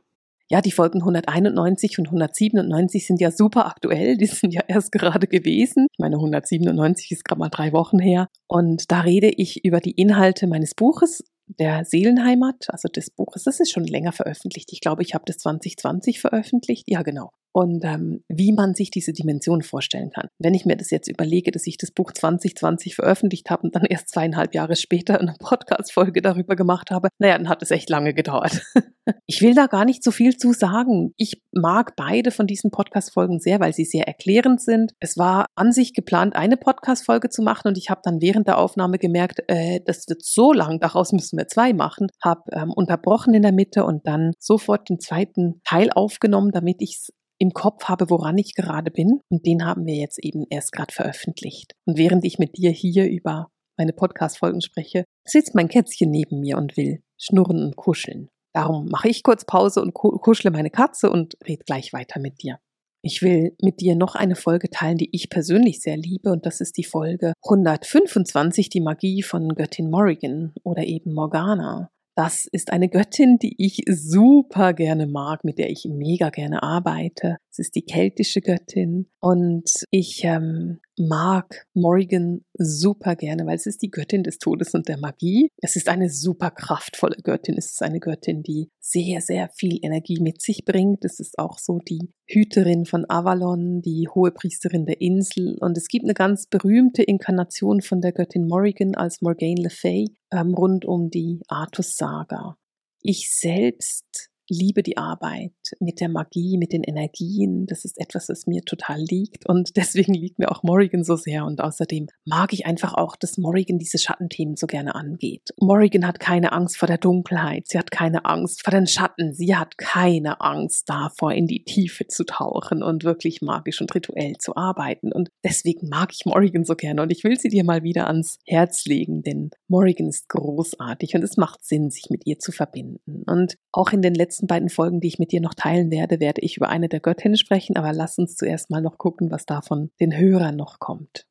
Ja, 0.51 0.61
die 0.61 0.71
Folgen 0.71 1.01
191 1.01 1.99
und 1.99 2.07
197 2.07 3.05
sind 3.05 3.21
ja 3.21 3.29
super 3.29 3.67
aktuell. 3.67 4.17
Die 4.17 4.25
sind 4.25 4.51
ja 4.51 4.61
erst 4.67 4.91
gerade 4.91 5.27
gewesen. 5.27 5.85
Ich 5.91 5.99
meine, 5.99 6.15
197 6.15 7.11
ist 7.11 7.23
gerade 7.23 7.39
mal 7.39 7.49
drei 7.49 7.71
Wochen 7.71 7.99
her. 7.99 8.29
Und 8.47 8.91
da 8.91 9.01
rede 9.01 9.29
ich 9.29 9.63
über 9.63 9.79
die 9.79 9.91
Inhalte 9.91 10.47
meines 10.47 10.73
Buches 10.73 11.23
der 11.49 11.85
Seelenheimat, 11.85 12.67
also 12.69 12.87
des 12.87 13.09
Buches. 13.09 13.43
Das 13.43 13.59
ist 13.59 13.71
schon 13.71 13.85
länger 13.85 14.11
veröffentlicht. 14.11 14.71
Ich 14.71 14.81
glaube, 14.81 15.01
ich 15.01 15.13
habe 15.13 15.25
das 15.25 15.37
2020 15.37 16.19
veröffentlicht. 16.19 16.85
Ja, 16.87 17.01
genau 17.01 17.31
und 17.51 17.83
ähm, 17.83 18.23
wie 18.27 18.51
man 18.51 18.75
sich 18.75 18.91
diese 18.91 19.13
Dimension 19.13 19.61
vorstellen 19.61 20.11
kann. 20.11 20.27
Wenn 20.39 20.53
ich 20.53 20.65
mir 20.65 20.77
das 20.77 20.91
jetzt 20.91 21.07
überlege, 21.07 21.51
dass 21.51 21.67
ich 21.67 21.77
das 21.77 21.91
Buch 21.91 22.11
2020 22.11 22.95
veröffentlicht 22.95 23.49
habe 23.49 23.63
und 23.63 23.75
dann 23.75 23.85
erst 23.85 24.09
zweieinhalb 24.09 24.53
Jahre 24.53 24.75
später 24.75 25.19
eine 25.19 25.35
Podcast-Folge 25.39 26.21
darüber 26.21 26.55
gemacht 26.55 26.91
habe, 26.91 27.09
naja, 27.17 27.37
dann 27.37 27.49
hat 27.49 27.61
es 27.63 27.71
echt 27.71 27.89
lange 27.89 28.13
gedauert. 28.13 28.61
ich 29.25 29.41
will 29.41 29.53
da 29.53 29.67
gar 29.67 29.85
nicht 29.85 30.03
so 30.03 30.11
viel 30.11 30.37
zu 30.37 30.53
sagen. 30.53 31.13
Ich 31.17 31.41
mag 31.51 31.95
beide 31.95 32.31
von 32.31 32.47
diesen 32.47 32.71
Podcast-Folgen 32.71 33.39
sehr, 33.39 33.59
weil 33.59 33.73
sie 33.73 33.85
sehr 33.85 34.07
erklärend 34.07 34.61
sind. 34.61 34.93
Es 34.99 35.17
war 35.17 35.47
an 35.55 35.71
sich 35.71 35.93
geplant, 35.93 36.35
eine 36.35 36.57
Podcast-Folge 36.57 37.29
zu 37.29 37.41
machen 37.41 37.69
und 37.69 37.77
ich 37.77 37.89
habe 37.89 38.01
dann 38.03 38.21
während 38.21 38.47
der 38.47 38.57
Aufnahme 38.57 38.99
gemerkt, 38.99 39.41
äh, 39.47 39.81
das 39.85 40.07
wird 40.07 40.23
so 40.23 40.53
lang, 40.53 40.79
daraus 40.79 41.11
müssen 41.11 41.37
wir 41.37 41.47
zwei 41.47 41.73
machen, 41.73 42.07
habe 42.23 42.43
ähm, 42.51 42.71
unterbrochen 42.71 43.33
in 43.33 43.41
der 43.41 43.51
Mitte 43.51 43.83
und 43.83 44.05
dann 44.07 44.33
sofort 44.39 44.89
den 44.89 44.99
zweiten 44.99 45.61
Teil 45.63 45.89
aufgenommen, 45.91 46.51
damit 46.51 46.81
ich 46.81 46.97
es 46.97 47.13
im 47.39 47.51
Kopf 47.51 47.85
habe, 47.85 48.09
woran 48.09 48.37
ich 48.37 48.53
gerade 48.53 48.91
bin. 48.91 49.21
Und 49.29 49.45
den 49.45 49.65
haben 49.65 49.85
wir 49.85 49.95
jetzt 49.95 50.19
eben 50.23 50.45
erst 50.49 50.71
gerade 50.71 50.93
veröffentlicht. 50.93 51.73
Und 51.85 51.97
während 51.97 52.23
ich 52.25 52.37
mit 52.37 52.57
dir 52.57 52.71
hier 52.71 53.09
über 53.09 53.49
meine 53.77 53.93
Podcast-Folgen 53.93 54.61
spreche, 54.61 55.05
sitzt 55.25 55.55
mein 55.55 55.69
Kätzchen 55.69 56.11
neben 56.11 56.41
mir 56.41 56.57
und 56.57 56.77
will 56.77 57.01
schnurren 57.17 57.63
und 57.63 57.75
kuscheln. 57.75 58.29
Darum 58.53 58.87
mache 58.87 59.09
ich 59.09 59.23
kurz 59.23 59.45
Pause 59.45 59.81
und 59.81 59.93
kuschle 59.93 60.51
meine 60.51 60.69
Katze 60.69 61.09
und 61.09 61.37
red 61.47 61.65
gleich 61.65 61.93
weiter 61.93 62.19
mit 62.19 62.43
dir. 62.43 62.59
Ich 63.01 63.21
will 63.21 63.55
mit 63.61 63.79
dir 63.79 63.95
noch 63.95 64.15
eine 64.15 64.35
Folge 64.35 64.69
teilen, 64.69 64.97
die 64.97 65.09
ich 65.13 65.29
persönlich 65.29 65.81
sehr 65.81 65.95
liebe, 65.95 66.31
und 66.31 66.45
das 66.45 66.59
ist 66.59 66.77
die 66.77 66.83
Folge 66.83 67.31
125, 67.45 68.67
die 68.69 68.81
Magie 68.81 69.23
von 69.23 69.55
Göttin 69.55 69.89
Morrigan 69.89 70.53
oder 70.63 70.83
eben 70.83 71.13
Morgana. 71.13 71.89
Das 72.19 72.45
ist 72.51 72.73
eine 72.73 72.89
Göttin, 72.89 73.37
die 73.37 73.55
ich 73.57 73.85
super 73.87 74.73
gerne 74.73 75.07
mag, 75.07 75.45
mit 75.45 75.57
der 75.57 75.69
ich 75.69 75.85
mega 75.89 76.31
gerne 76.31 76.63
arbeite. 76.63 77.37
Es 77.51 77.59
ist 77.59 77.75
die 77.75 77.85
keltische 77.85 78.41
Göttin 78.41 79.07
und 79.19 79.69
ich 79.89 80.23
ähm, 80.23 80.79
mag 80.97 81.65
Morrigan 81.73 82.45
super 82.53 83.15
gerne, 83.15 83.45
weil 83.45 83.55
es 83.55 83.65
ist 83.65 83.81
die 83.81 83.89
Göttin 83.89 84.23
des 84.23 84.37
Todes 84.37 84.73
und 84.75 84.87
der 84.87 84.97
Magie. 84.97 85.49
Es 85.57 85.75
ist 85.75 85.89
eine 85.89 86.09
super 86.09 86.51
kraftvolle 86.51 87.17
Göttin. 87.23 87.55
Es 87.57 87.71
ist 87.71 87.81
eine 87.81 87.99
Göttin, 87.99 88.43
die 88.43 88.69
sehr, 88.79 89.21
sehr 89.21 89.49
viel 89.49 89.79
Energie 89.81 90.19
mit 90.21 90.41
sich 90.41 90.63
bringt. 90.63 91.03
Es 91.05 91.19
ist 91.19 91.39
auch 91.39 91.57
so 91.57 91.79
die 91.79 92.13
Hüterin 92.27 92.85
von 92.85 93.05
Avalon, 93.09 93.81
die 93.81 94.07
Hohepriesterin 94.13 94.85
der 94.85 95.01
Insel. 95.01 95.57
Und 95.59 95.77
es 95.77 95.87
gibt 95.87 96.05
eine 96.05 96.13
ganz 96.13 96.45
berühmte 96.47 97.01
Inkarnation 97.01 97.81
von 97.81 98.01
der 98.01 98.11
Göttin 98.11 98.47
Morrigan 98.47 98.95
als 98.95 99.21
Morgaine 99.21 99.63
Le 99.63 99.69
Fay 99.69 100.05
ähm, 100.31 100.53
rund 100.53 100.85
um 100.85 101.09
die 101.09 101.41
Artus-Saga. 101.47 102.57
Ich 103.01 103.31
selbst 103.33 104.28
liebe 104.49 104.83
die 104.83 104.97
Arbeit 104.97 105.53
mit 105.79 106.01
der 106.01 106.09
Magie, 106.09 106.57
mit 106.57 106.73
den 106.73 106.83
Energien. 106.83 107.65
Das 107.67 107.85
ist 107.85 107.99
etwas, 107.99 108.29
was 108.29 108.47
mir 108.47 108.61
total 108.63 108.99
liegt 108.99 109.47
und 109.47 109.71
deswegen 109.77 110.13
liegt 110.13 110.39
mir 110.39 110.51
auch 110.51 110.63
Morrigan 110.63 111.03
so 111.03 111.15
sehr. 111.15 111.45
Und 111.45 111.61
außerdem 111.61 112.07
mag 112.25 112.53
ich 112.53 112.65
einfach 112.65 112.93
auch, 112.93 113.15
dass 113.15 113.37
Morrigan 113.37 113.77
diese 113.77 113.97
Schattenthemen 113.97 114.55
so 114.55 114.67
gerne 114.67 114.95
angeht. 114.95 115.49
Morrigan 115.59 116.05
hat 116.05 116.19
keine 116.19 116.51
Angst 116.51 116.77
vor 116.77 116.87
der 116.87 116.97
Dunkelheit, 116.97 117.67
sie 117.67 117.77
hat 117.77 117.91
keine 117.91 118.25
Angst 118.25 118.63
vor 118.63 118.71
den 118.71 118.87
Schatten, 118.87 119.33
sie 119.33 119.55
hat 119.55 119.77
keine 119.77 120.41
Angst 120.41 120.89
davor, 120.89 121.33
in 121.33 121.47
die 121.47 121.63
Tiefe 121.63 122.07
zu 122.07 122.25
tauchen 122.25 122.83
und 122.83 123.03
wirklich 123.03 123.41
magisch 123.41 123.81
und 123.81 123.93
rituell 123.93 124.33
zu 124.37 124.55
arbeiten. 124.55 125.11
Und 125.11 125.29
deswegen 125.43 125.89
mag 125.89 126.11
ich 126.13 126.25
Morrigan 126.25 126.63
so 126.63 126.75
gerne. 126.75 127.01
Und 127.01 127.11
ich 127.11 127.23
will 127.23 127.39
sie 127.39 127.49
dir 127.49 127.63
mal 127.63 127.83
wieder 127.83 128.07
ans 128.07 128.39
Herz 128.45 128.85
legen, 128.85 129.21
denn 129.21 129.51
Morrigan 129.67 130.07
ist 130.07 130.29
großartig 130.29 131.15
und 131.15 131.23
es 131.23 131.37
macht 131.37 131.63
Sinn, 131.63 131.89
sich 131.89 132.09
mit 132.09 132.25
ihr 132.25 132.39
zu 132.39 132.51
verbinden. 132.51 133.23
Und 133.25 133.57
auch 133.71 133.91
in 133.91 134.01
den 134.01 134.15
letzten 134.15 134.38
nächsten 134.39 134.47
beiden 134.47 134.69
Folgen, 134.69 135.01
die 135.01 135.07
ich 135.07 135.19
mit 135.19 135.33
dir 135.33 135.41
noch 135.41 135.53
teilen 135.53 135.91
werde, 135.91 136.21
werde 136.21 136.41
ich 136.41 136.55
über 136.55 136.69
eine 136.69 136.87
der 136.87 137.01
Göttinnen 137.01 137.37
sprechen, 137.37 137.75
aber 137.75 137.91
lass 137.91 138.17
uns 138.17 138.37
zuerst 138.37 138.69
mal 138.69 138.81
noch 138.81 138.97
gucken, 138.97 139.31
was 139.31 139.45
da 139.45 139.61
von 139.61 139.89
den 139.99 140.17
Hörern 140.17 140.55
noch 140.55 140.79
kommt. 140.79 141.25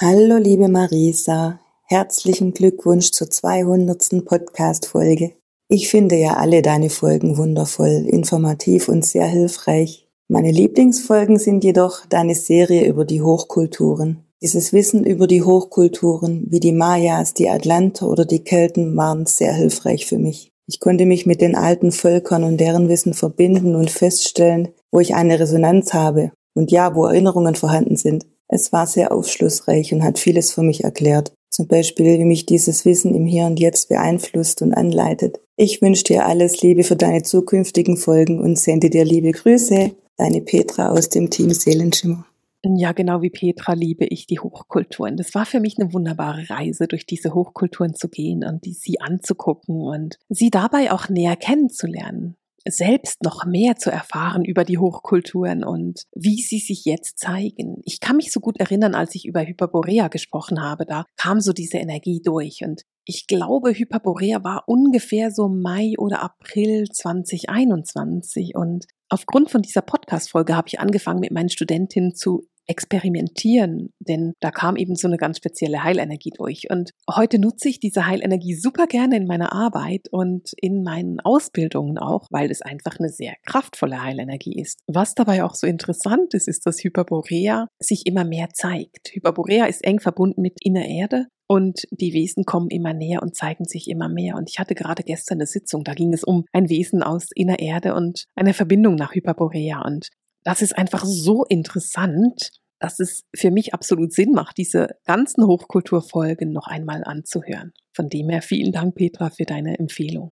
Hallo 0.00 0.38
liebe 0.38 0.68
Marisa, 0.68 1.60
herzlichen 1.84 2.52
Glückwunsch 2.54 3.12
zur 3.12 3.30
200. 3.30 4.24
Podcast-Folge. 4.24 5.34
Ich 5.68 5.88
finde 5.88 6.16
ja 6.16 6.34
alle 6.34 6.62
deine 6.62 6.90
Folgen 6.90 7.36
wundervoll, 7.36 8.06
informativ 8.08 8.88
und 8.88 9.04
sehr 9.04 9.26
hilfreich. 9.26 10.08
Meine 10.26 10.50
Lieblingsfolgen 10.50 11.38
sind 11.38 11.62
jedoch 11.62 12.06
deine 12.06 12.34
Serie 12.34 12.86
über 12.86 13.04
die 13.04 13.22
Hochkulturen. 13.22 14.24
Dieses 14.42 14.72
Wissen 14.72 15.04
über 15.04 15.28
die 15.28 15.42
Hochkulturen, 15.42 16.46
wie 16.48 16.60
die 16.60 16.72
Mayas, 16.72 17.34
die 17.34 17.50
Atlanter 17.50 18.08
oder 18.08 18.24
die 18.24 18.42
Kelten, 18.42 18.96
waren 18.96 19.26
sehr 19.26 19.52
hilfreich 19.52 20.06
für 20.06 20.18
mich. 20.18 20.52
Ich 20.68 20.80
konnte 20.80 21.06
mich 21.06 21.24
mit 21.24 21.40
den 21.40 21.54
alten 21.54 21.92
Völkern 21.92 22.44
und 22.44 22.58
deren 22.58 22.90
Wissen 22.90 23.14
verbinden 23.14 23.74
und 23.74 23.90
feststellen, 23.90 24.68
wo 24.92 25.00
ich 25.00 25.14
eine 25.14 25.40
Resonanz 25.40 25.94
habe 25.94 26.30
und 26.54 26.70
ja, 26.70 26.94
wo 26.94 27.06
Erinnerungen 27.06 27.54
vorhanden 27.54 27.96
sind. 27.96 28.26
Es 28.48 28.70
war 28.70 28.86
sehr 28.86 29.10
aufschlussreich 29.10 29.94
und 29.94 30.04
hat 30.04 30.18
vieles 30.18 30.52
für 30.52 30.62
mich 30.62 30.84
erklärt. 30.84 31.32
Zum 31.50 31.68
Beispiel, 31.68 32.18
wie 32.18 32.24
mich 32.26 32.44
dieses 32.44 32.84
Wissen 32.84 33.14
im 33.14 33.24
Hier 33.24 33.46
und 33.46 33.58
Jetzt 33.58 33.88
beeinflusst 33.88 34.60
und 34.60 34.74
anleitet. 34.74 35.40
Ich 35.56 35.80
wünsche 35.80 36.04
dir 36.04 36.26
alles 36.26 36.60
Liebe 36.60 36.84
für 36.84 36.96
deine 36.96 37.22
zukünftigen 37.22 37.96
Folgen 37.96 38.38
und 38.38 38.58
sende 38.58 38.90
dir 38.90 39.06
liebe 39.06 39.32
Grüße. 39.32 39.92
Deine 40.18 40.42
Petra 40.42 40.90
aus 40.90 41.08
dem 41.08 41.30
Team 41.30 41.50
Seelenschimmer. 41.50 42.27
Ja, 42.64 42.92
genau 42.92 43.22
wie 43.22 43.30
Petra 43.30 43.74
liebe 43.74 44.04
ich 44.04 44.26
die 44.26 44.40
Hochkulturen. 44.40 45.16
Das 45.16 45.34
war 45.34 45.46
für 45.46 45.60
mich 45.60 45.78
eine 45.78 45.92
wunderbare 45.92 46.50
Reise, 46.50 46.88
durch 46.88 47.06
diese 47.06 47.32
Hochkulturen 47.32 47.94
zu 47.94 48.08
gehen 48.08 48.44
und 48.44 48.64
die, 48.64 48.72
sie 48.72 49.00
anzugucken 49.00 49.80
und 49.80 50.18
sie 50.28 50.50
dabei 50.50 50.90
auch 50.90 51.08
näher 51.08 51.36
kennenzulernen 51.36 52.36
selbst 52.70 53.22
noch 53.22 53.44
mehr 53.44 53.76
zu 53.76 53.90
erfahren 53.90 54.44
über 54.44 54.64
die 54.64 54.78
Hochkulturen 54.78 55.64
und 55.64 56.02
wie 56.14 56.42
sie 56.42 56.58
sich 56.58 56.84
jetzt 56.84 57.18
zeigen. 57.18 57.80
Ich 57.84 58.00
kann 58.00 58.16
mich 58.16 58.32
so 58.32 58.40
gut 58.40 58.58
erinnern, 58.58 58.94
als 58.94 59.14
ich 59.14 59.26
über 59.26 59.46
Hyperborea 59.46 60.08
gesprochen 60.08 60.62
habe, 60.62 60.84
da 60.84 61.04
kam 61.16 61.40
so 61.40 61.52
diese 61.52 61.78
Energie 61.78 62.20
durch 62.22 62.60
und 62.62 62.82
ich 63.04 63.26
glaube, 63.26 63.72
Hyperborea 63.72 64.44
war 64.44 64.64
ungefähr 64.66 65.30
so 65.30 65.48
Mai 65.48 65.94
oder 65.96 66.22
April 66.22 66.84
2021 66.92 68.54
und 68.54 68.84
aufgrund 69.08 69.50
von 69.50 69.62
dieser 69.62 69.82
Podcast-Folge 69.82 70.56
habe 70.56 70.68
ich 70.68 70.80
angefangen, 70.80 71.20
mit 71.20 71.32
meinen 71.32 71.48
Studentinnen 71.48 72.14
zu 72.14 72.48
experimentieren, 72.68 73.92
denn 73.98 74.34
da 74.40 74.50
kam 74.50 74.76
eben 74.76 74.94
so 74.94 75.08
eine 75.08 75.16
ganz 75.16 75.38
spezielle 75.38 75.82
Heilenergie 75.82 76.32
durch. 76.36 76.70
Und 76.70 76.90
heute 77.10 77.38
nutze 77.38 77.68
ich 77.68 77.80
diese 77.80 78.06
Heilenergie 78.06 78.54
super 78.54 78.86
gerne 78.86 79.16
in 79.16 79.26
meiner 79.26 79.52
Arbeit 79.52 80.08
und 80.10 80.50
in 80.56 80.82
meinen 80.82 81.20
Ausbildungen 81.20 81.98
auch, 81.98 82.26
weil 82.30 82.50
es 82.50 82.62
einfach 82.62 82.98
eine 82.98 83.08
sehr 83.08 83.34
kraftvolle 83.46 84.02
Heilenergie 84.02 84.60
ist. 84.60 84.80
Was 84.86 85.14
dabei 85.14 85.44
auch 85.44 85.54
so 85.54 85.66
interessant 85.66 86.34
ist, 86.34 86.46
ist, 86.46 86.66
dass 86.66 86.84
Hyperborea 86.84 87.68
sich 87.78 88.06
immer 88.06 88.24
mehr 88.24 88.50
zeigt. 88.52 89.10
Hyperborea 89.12 89.66
ist 89.66 89.84
eng 89.84 90.00
verbunden 90.00 90.42
mit 90.42 90.58
Inner 90.62 90.86
Erde 90.86 91.26
und 91.50 91.84
die 91.90 92.12
Wesen 92.12 92.44
kommen 92.44 92.68
immer 92.68 92.92
näher 92.92 93.22
und 93.22 93.34
zeigen 93.34 93.64
sich 93.64 93.88
immer 93.88 94.10
mehr. 94.10 94.36
Und 94.36 94.50
ich 94.50 94.58
hatte 94.58 94.74
gerade 94.74 95.02
gestern 95.02 95.38
eine 95.38 95.46
Sitzung, 95.46 95.82
da 95.82 95.94
ging 95.94 96.12
es 96.12 96.22
um 96.22 96.44
ein 96.52 96.68
Wesen 96.68 97.02
aus 97.02 97.28
Inner 97.34 97.58
Erde 97.58 97.94
und 97.94 98.26
eine 98.36 98.52
Verbindung 98.52 98.94
nach 98.96 99.14
Hyperborea. 99.14 99.80
Und 99.80 100.08
das 100.44 100.62
ist 100.62 100.76
einfach 100.76 101.04
so 101.04 101.44
interessant, 101.44 102.50
dass 102.80 103.00
es 103.00 103.24
für 103.34 103.50
mich 103.50 103.74
absolut 103.74 104.12
Sinn 104.12 104.32
macht, 104.32 104.56
diese 104.56 104.96
ganzen 105.04 105.46
Hochkulturfolgen 105.46 106.52
noch 106.52 106.66
einmal 106.66 107.02
anzuhören. 107.04 107.72
Von 107.94 108.08
dem 108.08 108.28
her 108.28 108.42
vielen 108.42 108.72
Dank, 108.72 108.94
Petra, 108.94 109.30
für 109.30 109.44
deine 109.44 109.78
Empfehlung. 109.78 110.30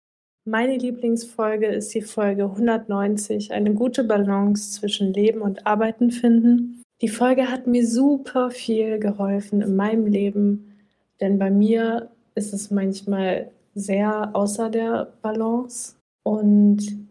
Meine 0.46 0.78
Lieblingsfolge 0.78 1.68
ist 1.68 1.94
die 1.94 2.02
Folge 2.02 2.46
190, 2.46 3.52
eine 3.52 3.74
gute 3.74 4.04
Balance 4.04 4.72
zwischen 4.80 5.14
Leben 5.14 5.42
und 5.42 5.68
Arbeiten 5.68 6.12
finden. 6.12 6.82
Die 7.02 7.10
Folge 7.10 7.52
hat 7.52 7.68
mir 7.68 7.86
super 7.86 8.50
viel 8.50 9.00
geholfen 9.00 9.62
in 9.62 9.76
meinem 9.76 10.08
Leben, 10.08 10.80
denn 11.20 11.38
bei 11.38 11.52
mir 11.52 12.10
ist 12.36 12.54
es 12.54 12.72
manchmal 12.72 13.52
sehr 13.76 14.34
außer 14.34 14.70
der 14.70 15.14
Balance 15.22 15.96
und 16.24 17.09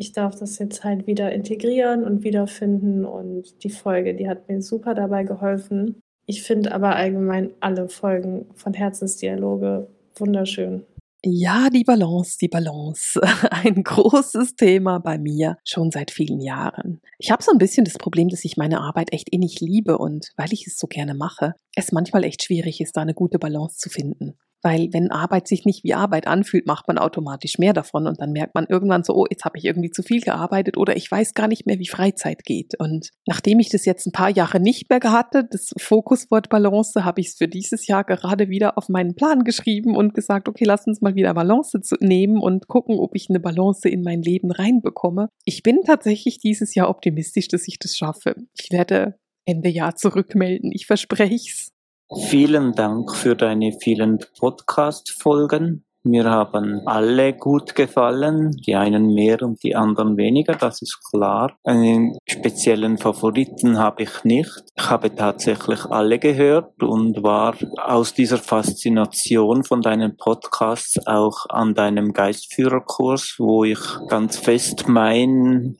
ich 0.00 0.12
darf 0.12 0.34
das 0.34 0.58
jetzt 0.58 0.82
halt 0.82 1.06
wieder 1.06 1.30
integrieren 1.30 2.04
und 2.04 2.24
wiederfinden. 2.24 3.04
Und 3.04 3.62
die 3.62 3.68
Folge, 3.70 4.14
die 4.14 4.28
hat 4.28 4.48
mir 4.48 4.62
super 4.62 4.94
dabei 4.94 5.24
geholfen. 5.24 6.00
Ich 6.24 6.42
finde 6.42 6.72
aber 6.72 6.96
allgemein 6.96 7.50
alle 7.60 7.88
Folgen 7.88 8.46
von 8.54 8.72
Herzensdialoge 8.72 9.88
wunderschön. 10.16 10.84
Ja, 11.22 11.68
die 11.68 11.84
Balance, 11.84 12.38
die 12.40 12.48
Balance. 12.48 13.20
Ein 13.50 13.82
großes 13.84 14.56
Thema 14.56 15.00
bei 15.00 15.18
mir 15.18 15.58
schon 15.64 15.90
seit 15.90 16.10
vielen 16.10 16.40
Jahren. 16.40 17.02
Ich 17.18 17.30
habe 17.30 17.42
so 17.42 17.52
ein 17.52 17.58
bisschen 17.58 17.84
das 17.84 17.98
Problem, 17.98 18.30
dass 18.30 18.46
ich 18.46 18.56
meine 18.56 18.80
Arbeit 18.80 19.12
echt 19.12 19.28
innig 19.28 19.60
liebe 19.60 19.98
und 19.98 20.30
weil 20.36 20.50
ich 20.52 20.66
es 20.66 20.78
so 20.78 20.86
gerne 20.86 21.12
mache, 21.12 21.52
es 21.76 21.92
manchmal 21.92 22.24
echt 22.24 22.42
schwierig 22.42 22.80
ist, 22.80 22.96
da 22.96 23.02
eine 23.02 23.12
gute 23.12 23.38
Balance 23.38 23.76
zu 23.76 23.90
finden. 23.90 24.38
Weil 24.62 24.88
wenn 24.92 25.10
Arbeit 25.10 25.48
sich 25.48 25.64
nicht 25.64 25.84
wie 25.84 25.94
Arbeit 25.94 26.26
anfühlt, 26.26 26.66
macht 26.66 26.88
man 26.88 26.98
automatisch 26.98 27.58
mehr 27.58 27.72
davon 27.72 28.06
und 28.06 28.20
dann 28.20 28.32
merkt 28.32 28.54
man 28.54 28.66
irgendwann 28.68 29.04
so, 29.04 29.14
oh, 29.14 29.26
jetzt 29.30 29.44
habe 29.44 29.58
ich 29.58 29.64
irgendwie 29.64 29.90
zu 29.90 30.02
viel 30.02 30.20
gearbeitet 30.20 30.76
oder 30.76 30.96
ich 30.96 31.10
weiß 31.10 31.34
gar 31.34 31.48
nicht 31.48 31.66
mehr, 31.66 31.78
wie 31.78 31.88
Freizeit 31.88 32.44
geht. 32.44 32.78
Und 32.78 33.10
nachdem 33.26 33.58
ich 33.60 33.70
das 33.70 33.84
jetzt 33.84 34.06
ein 34.06 34.12
paar 34.12 34.30
Jahre 34.30 34.60
nicht 34.60 34.90
mehr 34.90 35.00
hatte, 35.04 35.44
das 35.50 35.70
Fokuswort 35.78 36.48
Balance, 36.48 37.04
habe 37.04 37.20
ich 37.20 37.28
es 37.28 37.34
für 37.34 37.48
dieses 37.48 37.86
Jahr 37.86 38.04
gerade 38.04 38.48
wieder 38.48 38.76
auf 38.76 38.88
meinen 38.88 39.14
Plan 39.14 39.44
geschrieben 39.44 39.96
und 39.96 40.14
gesagt, 40.14 40.48
okay, 40.48 40.64
lass 40.64 40.86
uns 40.86 41.00
mal 41.00 41.14
wieder 41.14 41.32
Balance 41.34 41.78
nehmen 42.00 42.40
und 42.40 42.68
gucken, 42.68 42.98
ob 42.98 43.14
ich 43.14 43.28
eine 43.30 43.40
Balance 43.40 43.88
in 43.88 44.02
mein 44.02 44.22
Leben 44.22 44.50
reinbekomme. 44.50 45.28
Ich 45.44 45.62
bin 45.62 45.80
tatsächlich 45.86 46.38
dieses 46.38 46.74
Jahr 46.74 46.90
optimistisch, 46.90 47.48
dass 47.48 47.66
ich 47.66 47.78
das 47.78 47.96
schaffe. 47.96 48.34
Ich 48.58 48.70
werde 48.70 49.18
Ende 49.46 49.68
Jahr 49.68 49.96
zurückmelden. 49.96 50.70
Ich 50.72 50.86
verspreche 50.86 51.34
es. 51.34 51.72
Vielen 52.18 52.72
Dank 52.72 53.14
für 53.14 53.36
deine 53.36 53.70
vielen 53.80 54.18
Podcast-Folgen. 54.40 55.84
Mir 56.02 56.24
haben 56.24 56.82
alle 56.86 57.34
gut 57.34 57.76
gefallen, 57.76 58.56
die 58.66 58.74
einen 58.74 59.14
mehr 59.14 59.42
und 59.42 59.62
die 59.62 59.76
anderen 59.76 60.16
weniger, 60.16 60.54
das 60.54 60.82
ist 60.82 60.98
klar. 61.08 61.56
Einen 61.62 62.18
speziellen 62.26 62.98
Favoriten 62.98 63.78
habe 63.78 64.02
ich 64.02 64.24
nicht. 64.24 64.50
Ich 64.76 64.90
habe 64.90 65.14
tatsächlich 65.14 65.84
alle 65.84 66.18
gehört 66.18 66.82
und 66.82 67.22
war 67.22 67.54
aus 67.76 68.12
dieser 68.12 68.38
Faszination 68.38 69.62
von 69.62 69.80
deinen 69.80 70.16
Podcasts 70.16 71.06
auch 71.06 71.46
an 71.48 71.74
deinem 71.74 72.12
Geistführerkurs, 72.12 73.36
wo 73.38 73.62
ich 73.62 73.80
ganz 74.08 74.36
fest 74.36 74.88
mein 74.88 75.76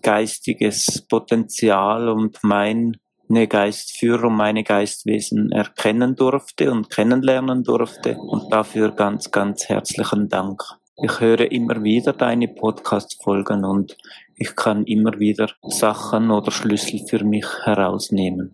geistiges 0.00 1.04
Potenzial 1.08 2.08
und 2.08 2.38
mein 2.42 2.98
meine 3.28 3.46
Geistführer 3.46 4.24
und 4.24 4.36
meine 4.36 4.64
Geistwesen 4.64 5.52
erkennen 5.52 6.16
durfte 6.16 6.70
und 6.70 6.90
kennenlernen 6.90 7.64
durfte. 7.64 8.16
Und 8.16 8.52
dafür 8.52 8.90
ganz, 8.92 9.30
ganz 9.30 9.68
herzlichen 9.68 10.28
Dank. 10.28 10.62
Ich 10.96 11.20
höre 11.20 11.50
immer 11.50 11.82
wieder 11.82 12.12
deine 12.12 12.48
Podcast-Folgen 12.48 13.64
und 13.64 13.96
ich 14.36 14.54
kann 14.54 14.84
immer 14.84 15.18
wieder 15.18 15.48
Sachen 15.62 16.30
oder 16.30 16.50
Schlüssel 16.50 17.00
für 17.08 17.24
mich 17.24 17.46
herausnehmen. 17.64 18.52